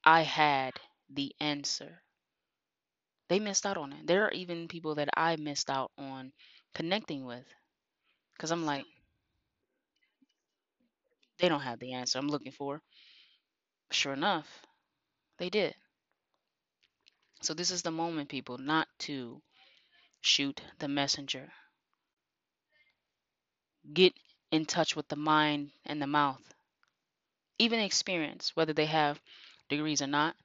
I 0.04 0.22
had 0.22 0.74
the 1.08 1.34
answer. 1.40 2.02
They 3.28 3.38
missed 3.40 3.64
out 3.64 3.78
on 3.78 3.94
it. 3.94 4.06
There 4.06 4.26
are 4.26 4.30
even 4.32 4.68
people 4.68 4.94
that 4.96 5.08
I 5.16 5.36
missed 5.36 5.70
out 5.70 5.90
on 5.96 6.34
connecting 6.74 7.24
with 7.24 7.46
because 8.34 8.50
I'm 8.52 8.66
like, 8.66 8.86
they 11.38 11.48
don't 11.48 11.62
have 11.62 11.80
the 11.80 11.92
answer 11.94 12.18
I'm 12.20 12.28
looking 12.28 12.52
for. 12.52 12.82
Sure 13.92 14.14
enough, 14.14 14.66
they 15.38 15.50
did. 15.50 15.74
So, 17.42 17.52
this 17.52 17.70
is 17.70 17.82
the 17.82 17.90
moment, 17.90 18.30
people, 18.30 18.56
not 18.56 18.88
to 19.00 19.42
shoot 20.20 20.62
the 20.78 20.88
messenger. 20.88 21.52
Get 23.92 24.14
in 24.50 24.66
touch 24.66 24.96
with 24.96 25.08
the 25.08 25.16
mind 25.16 25.72
and 25.84 26.00
the 26.00 26.06
mouth, 26.06 26.42
even 27.58 27.80
experience, 27.80 28.56
whether 28.56 28.72
they 28.72 28.86
have 28.86 29.20
degrees 29.68 30.02
or 30.02 30.06
not, 30.06 30.36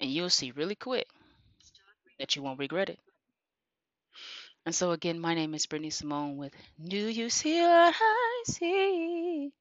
and 0.00 0.10
you'll 0.10 0.30
see 0.30 0.50
really 0.50 0.74
quick 0.74 1.08
that 2.18 2.36
you 2.36 2.42
won't 2.42 2.58
regret 2.58 2.88
it. 2.88 3.00
And 4.66 4.74
so, 4.74 4.92
again, 4.92 5.18
my 5.18 5.34
name 5.34 5.54
is 5.54 5.66
Brittany 5.66 5.90
Simone 5.90 6.36
with 6.36 6.54
Do 6.80 7.08
You 7.08 7.30
See 7.30 7.60
What 7.62 7.94
I 7.98 8.42
See? 8.46 9.52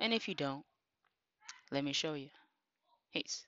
And 0.00 0.12
if 0.12 0.28
you 0.28 0.34
don't, 0.34 0.64
let 1.70 1.84
me 1.84 1.92
show 1.92 2.14
you. 2.14 2.30
Peace. 3.12 3.46